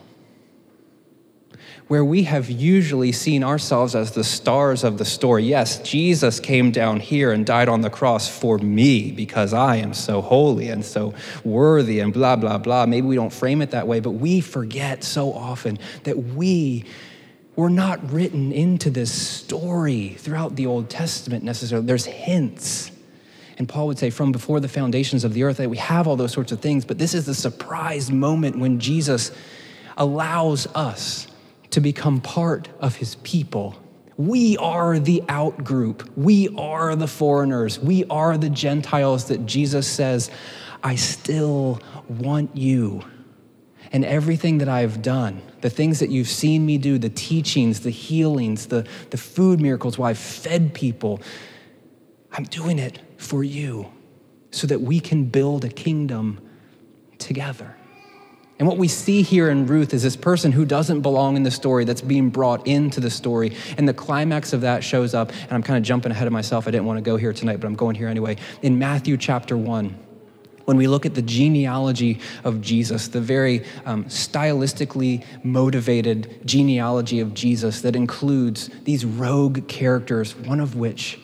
where 1.88 2.04
we 2.04 2.24
have 2.24 2.50
usually 2.50 3.12
seen 3.12 3.44
ourselves 3.44 3.96
as 3.96 4.12
the 4.12 4.24
stars 4.24 4.84
of 4.84 4.98
the 4.98 5.06
story. 5.06 5.44
Yes, 5.44 5.80
Jesus 5.80 6.40
came 6.40 6.72
down 6.72 7.00
here 7.00 7.32
and 7.32 7.46
died 7.46 7.70
on 7.70 7.82
the 7.82 7.90
cross 7.90 8.28
for 8.28 8.58
me 8.58 9.12
because 9.12 9.54
I 9.54 9.78
am 9.78 9.94
so 9.94 10.22
holy 10.22 10.70
and 10.70 10.84
so 10.84 11.14
worthy 11.46 12.02
and 12.02 12.12
blah, 12.12 12.36
blah, 12.36 12.58
blah. 12.58 12.86
Maybe 12.86 13.08
we 13.08 13.16
don't 13.16 13.32
frame 13.32 13.62
it 13.62 13.72
that 13.72 13.88
way, 13.88 14.02
but 14.02 14.12
we 14.12 14.42
forget 14.42 15.04
so 15.04 15.32
often 15.32 15.80
that 16.04 16.18
we 16.18 16.84
were 17.56 17.70
not 17.70 18.12
written 18.12 18.52
into 18.52 18.90
this 18.90 19.12
story 19.12 20.10
throughout 20.10 20.56
the 20.58 20.66
Old 20.66 20.90
Testament 20.90 21.44
necessarily. 21.44 21.88
There's 21.88 22.06
hints. 22.06 22.92
And 23.58 23.68
Paul 23.68 23.88
would 23.88 23.98
say, 23.98 24.10
from 24.10 24.32
before 24.32 24.60
the 24.60 24.68
foundations 24.68 25.24
of 25.24 25.34
the 25.34 25.44
earth, 25.44 25.58
that 25.58 25.70
we 25.70 25.78
have 25.78 26.06
all 26.06 26.16
those 26.16 26.34
sorts 26.34 26.52
of 26.52 26.60
things, 26.60 26.86
but 26.86 27.00
this 27.00 27.14
is 27.16 27.26
the 27.26 27.34
surprise 27.34 28.12
moment 28.12 28.60
when 28.60 28.80
Jesus 28.80 29.32
allows 29.98 30.68
us 30.76 31.28
to 31.78 31.82
become 31.82 32.20
part 32.20 32.70
of 32.80 32.96
his 32.96 33.14
people. 33.18 33.76
We 34.18 34.58
are 34.58 34.98
the 34.98 35.22
out 35.30 35.64
group. 35.64 36.10
We 36.18 36.50
are 36.58 36.96
the 36.96 37.06
foreigners. 37.06 37.78
We 37.78 38.04
are 38.06 38.36
the 38.36 38.50
Gentiles 38.50 39.26
that 39.26 39.46
Jesus 39.46 39.86
says, 39.86 40.32
I 40.82 40.96
still 40.96 41.80
want 42.10 42.58
you. 42.58 43.04
And 43.92 44.04
everything 44.04 44.58
that 44.58 44.68
I've 44.68 45.04
done, 45.04 45.44
the 45.62 45.70
things 45.70 46.00
that 46.00 46.10
you've 46.10 46.30
seen 46.30 46.66
me 46.66 46.80
do, 46.80 46.98
the 46.98 47.12
teachings, 47.12 47.82
the 47.82 47.92
healings, 47.92 48.66
the, 48.66 48.88
the 49.12 49.18
food 49.18 49.62
miracles, 49.62 50.00
why 50.00 50.10
I've 50.10 50.18
fed 50.18 50.74
people, 50.74 51.22
I'm 52.32 52.46
doing 52.46 52.80
it 52.80 53.02
for 53.18 53.44
you 53.44 53.92
so 54.50 54.66
that 54.66 54.82
we 54.82 55.00
can 55.00 55.26
build 55.26 55.64
a 55.64 55.70
kingdom 55.70 56.42
together. 57.20 57.76
And 58.60 58.68
what 58.68 58.78
we 58.78 58.88
see 58.88 59.22
here 59.22 59.50
in 59.50 59.68
Ruth 59.68 59.94
is 59.94 60.02
this 60.02 60.16
person 60.16 60.52
who 60.52 60.66
doesn't 60.66 61.02
belong 61.02 61.36
in 61.36 61.44
the 61.44 61.52
story 61.52 61.86
that's 61.86 62.02
being 62.02 62.30
brought 62.30 62.66
into 62.66 63.00
the 63.00 63.12
story. 63.12 63.56
And 63.78 63.88
the 63.88 63.94
climax 63.94 64.52
of 64.52 64.62
that 64.62 64.84
shows 64.84 65.14
up, 65.14 65.32
and 65.44 65.52
I'm 65.52 65.62
kind 65.62 65.78
of 65.78 65.84
jumping 65.84 66.12
ahead 66.12 66.26
of 66.26 66.34
myself. 66.34 66.68
I 66.68 66.72
didn't 66.72 66.86
want 66.86 66.98
to 66.98 67.04
go 67.04 67.18
here 67.18 67.34
tonight, 67.34 67.60
but 67.60 67.68
I'm 67.68 67.76
going 67.76 67.96
here 67.96 68.08
anyway. 68.08 68.38
In 68.64 68.80
Matthew 68.80 69.16
chapter 69.16 69.56
1, 69.56 69.96
when 70.66 70.76
we 70.76 70.88
look 70.88 71.06
at 71.06 71.14
the 71.14 71.22
genealogy 71.22 72.20
of 72.44 72.60
Jesus, 72.60 73.08
the 73.08 73.22
very 73.22 73.64
um, 73.86 74.06
stylistically 74.06 75.24
motivated 75.44 76.42
genealogy 76.44 77.20
of 77.20 77.34
Jesus 77.36 77.82
that 77.82 77.96
includes 77.96 78.70
these 78.84 79.06
rogue 79.06 79.68
characters, 79.68 80.36
one 80.36 80.60
of 80.60 80.76
which 80.76 81.20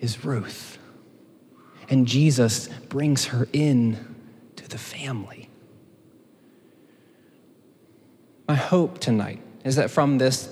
is 0.00 0.24
Ruth. 0.24 0.78
And 1.90 2.06
Jesus 2.06 2.68
brings 2.88 3.26
her 3.26 3.48
in 3.52 4.16
to 4.56 4.68
the 4.68 4.78
family. 4.78 5.48
My 8.48 8.54
hope 8.54 8.98
tonight 8.98 9.40
is 9.62 9.76
that 9.76 9.90
from 9.90 10.16
this 10.16 10.48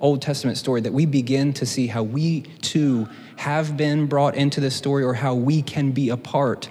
Old 0.00 0.22
Testament 0.22 0.56
story 0.56 0.82
that 0.82 0.92
we 0.92 1.04
begin 1.04 1.52
to 1.54 1.66
see 1.66 1.88
how 1.88 2.04
we 2.04 2.42
too 2.62 3.08
have 3.38 3.76
been 3.76 4.06
brought 4.06 4.36
into 4.36 4.60
this 4.60 4.76
story 4.76 5.02
or 5.02 5.14
how 5.14 5.34
we 5.34 5.60
can 5.60 5.90
be 5.90 6.10
a 6.10 6.16
part 6.16 6.68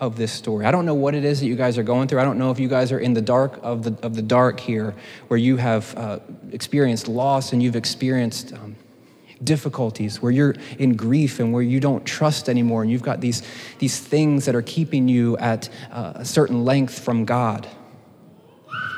of 0.00 0.16
this 0.16 0.32
story. 0.32 0.64
I 0.64 0.70
don't 0.70 0.86
know 0.86 0.94
what 0.94 1.14
it 1.14 1.26
is 1.26 1.40
that 1.40 1.46
you 1.46 1.54
guys 1.54 1.76
are 1.76 1.82
going 1.82 2.08
through. 2.08 2.20
I 2.20 2.24
don't 2.24 2.38
know 2.38 2.50
if 2.50 2.58
you 2.58 2.66
guys 2.66 2.92
are 2.92 2.98
in 2.98 3.12
the 3.12 3.20
dark 3.20 3.60
of 3.62 3.82
the, 3.82 3.94
of 4.02 4.16
the 4.16 4.22
dark 4.22 4.58
here, 4.58 4.94
where 5.28 5.36
you 5.36 5.58
have 5.58 5.94
uh, 5.98 6.20
experienced 6.50 7.08
loss 7.08 7.52
and 7.52 7.62
you've 7.62 7.76
experienced 7.76 8.54
um, 8.54 8.76
difficulties, 9.44 10.22
where 10.22 10.32
you're 10.32 10.54
in 10.78 10.96
grief 10.96 11.40
and 11.40 11.52
where 11.52 11.62
you 11.62 11.78
don't 11.78 12.06
trust 12.06 12.48
anymore, 12.48 12.80
and 12.80 12.90
you've 12.90 13.02
got 13.02 13.20
these, 13.20 13.42
these 13.80 13.98
things 13.98 14.46
that 14.46 14.54
are 14.54 14.62
keeping 14.62 15.08
you 15.08 15.36
at 15.36 15.68
uh, 15.90 16.14
a 16.14 16.24
certain 16.24 16.64
length 16.64 16.98
from 16.98 17.26
God. 17.26 17.68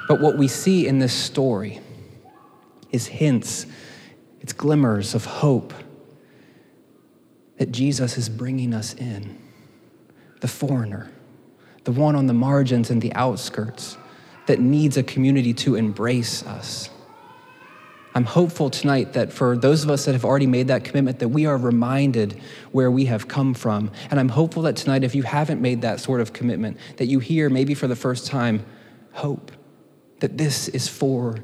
But 0.06 0.20
what 0.20 0.36
we 0.36 0.48
see 0.48 0.86
in 0.86 0.98
this 0.98 1.12
story 1.12 1.80
is 2.90 3.06
hints, 3.06 3.66
it's 4.40 4.52
glimmers 4.52 5.14
of 5.14 5.24
hope 5.24 5.72
that 7.58 7.72
Jesus 7.72 8.18
is 8.18 8.28
bringing 8.28 8.74
us 8.74 8.94
in. 8.94 9.38
The 10.40 10.48
foreigner, 10.48 11.10
the 11.84 11.92
one 11.92 12.16
on 12.16 12.26
the 12.26 12.34
margins 12.34 12.90
and 12.90 13.00
the 13.00 13.12
outskirts 13.14 13.96
that 14.46 14.60
needs 14.60 14.96
a 14.96 15.02
community 15.02 15.54
to 15.54 15.74
embrace 15.74 16.42
us. 16.44 16.90
I'm 18.14 18.24
hopeful 18.24 18.70
tonight 18.70 19.14
that 19.14 19.32
for 19.32 19.56
those 19.56 19.82
of 19.82 19.90
us 19.90 20.04
that 20.04 20.12
have 20.12 20.24
already 20.24 20.46
made 20.46 20.68
that 20.68 20.84
commitment, 20.84 21.18
that 21.18 21.28
we 21.28 21.46
are 21.46 21.56
reminded 21.56 22.40
where 22.70 22.90
we 22.90 23.06
have 23.06 23.26
come 23.26 23.54
from. 23.54 23.90
And 24.10 24.20
I'm 24.20 24.28
hopeful 24.28 24.62
that 24.64 24.76
tonight, 24.76 25.02
if 25.02 25.14
you 25.14 25.24
haven't 25.24 25.60
made 25.60 25.80
that 25.80 25.98
sort 25.98 26.20
of 26.20 26.32
commitment, 26.32 26.76
that 26.98 27.06
you 27.06 27.18
hear 27.18 27.48
maybe 27.48 27.74
for 27.74 27.88
the 27.88 27.96
first 27.96 28.26
time 28.26 28.64
hope 29.12 29.50
that 30.20 30.38
this 30.38 30.68
is 30.68 30.88
for 30.88 31.38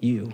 you. 0.00 0.32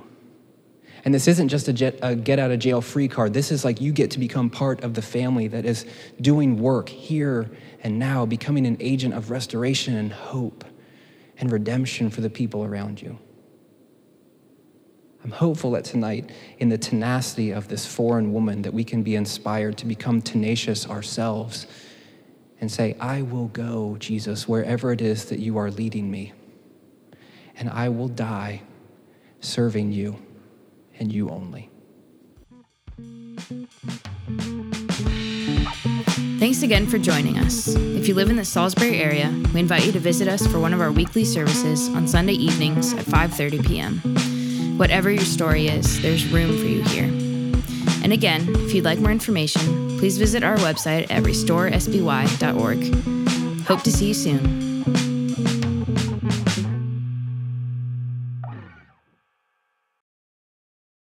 And 1.04 1.14
this 1.14 1.28
isn't 1.28 1.48
just 1.48 1.68
a, 1.68 1.72
jet, 1.72 1.98
a, 2.02 2.14
get 2.14 2.38
out 2.38 2.50
of 2.50 2.58
jail 2.58 2.80
free 2.80 3.08
card. 3.08 3.32
This 3.32 3.50
is 3.50 3.64
like 3.64 3.80
you 3.80 3.92
get 3.92 4.10
to 4.12 4.18
become 4.18 4.50
part 4.50 4.82
of 4.84 4.94
the 4.94 5.02
family 5.02 5.48
that 5.48 5.64
is 5.64 5.86
doing 6.20 6.60
work 6.60 6.88
here 6.88 7.50
and 7.82 7.98
now, 7.98 8.26
becoming 8.26 8.66
an 8.66 8.76
agent 8.80 9.14
of 9.14 9.30
restoration 9.30 9.96
and 9.96 10.12
hope 10.12 10.64
and 11.38 11.50
redemption 11.50 12.10
for 12.10 12.20
the 12.20 12.28
people 12.28 12.64
around 12.64 13.00
you. 13.00 13.18
I'm 15.24 15.30
hopeful 15.30 15.70
that 15.72 15.84
tonight, 15.84 16.30
in 16.58 16.68
the 16.68 16.78
tenacity 16.78 17.50
of 17.50 17.68
this 17.68 17.86
foreign 17.86 18.32
woman, 18.32 18.62
that 18.62 18.72
we 18.72 18.84
can 18.84 19.02
be 19.02 19.16
inspired 19.16 19.78
to 19.78 19.86
become 19.86 20.20
tenacious 20.20 20.86
ourselves 20.86 21.66
and 22.60 22.70
say, 22.70 22.94
I 23.00 23.22
will 23.22 23.48
go, 23.48 23.96
Jesus, 23.98 24.46
wherever 24.46 24.92
it 24.92 25.00
is 25.00 25.26
that 25.26 25.38
you 25.38 25.56
are 25.56 25.70
leading 25.70 26.10
me 26.10 26.32
and 27.60 27.68
I 27.68 27.90
will 27.90 28.08
die 28.08 28.62
serving 29.40 29.92
you 29.92 30.16
and 30.98 31.12
you 31.12 31.28
only. 31.28 31.70
Thanks 36.40 36.62
again 36.62 36.86
for 36.86 36.98
joining 36.98 37.38
us. 37.38 37.68
If 37.68 38.08
you 38.08 38.14
live 38.14 38.30
in 38.30 38.36
the 38.36 38.46
Salisbury 38.46 38.98
area, 38.98 39.30
we 39.52 39.60
invite 39.60 39.84
you 39.84 39.92
to 39.92 39.98
visit 39.98 40.26
us 40.26 40.46
for 40.46 40.58
one 40.58 40.72
of 40.72 40.80
our 40.80 40.90
weekly 40.90 41.24
services 41.24 41.88
on 41.90 42.08
Sunday 42.08 42.32
evenings 42.32 42.94
at 42.94 43.04
5:30 43.04 43.66
p.m. 43.66 43.98
Whatever 44.78 45.10
your 45.10 45.24
story 45.24 45.68
is, 45.68 46.00
there's 46.00 46.26
room 46.32 46.58
for 46.58 46.64
you 46.64 46.82
here. 46.84 47.04
And 48.02 48.14
again, 48.14 48.48
if 48.64 48.72
you'd 48.72 48.86
like 48.86 48.98
more 48.98 49.12
information, 49.12 49.98
please 49.98 50.16
visit 50.16 50.42
our 50.42 50.56
website 50.56 51.10
at 51.10 51.22
restoresby.org. 51.22 53.66
Hope 53.66 53.82
to 53.82 53.92
see 53.92 54.08
you 54.08 54.14
soon. 54.14 55.19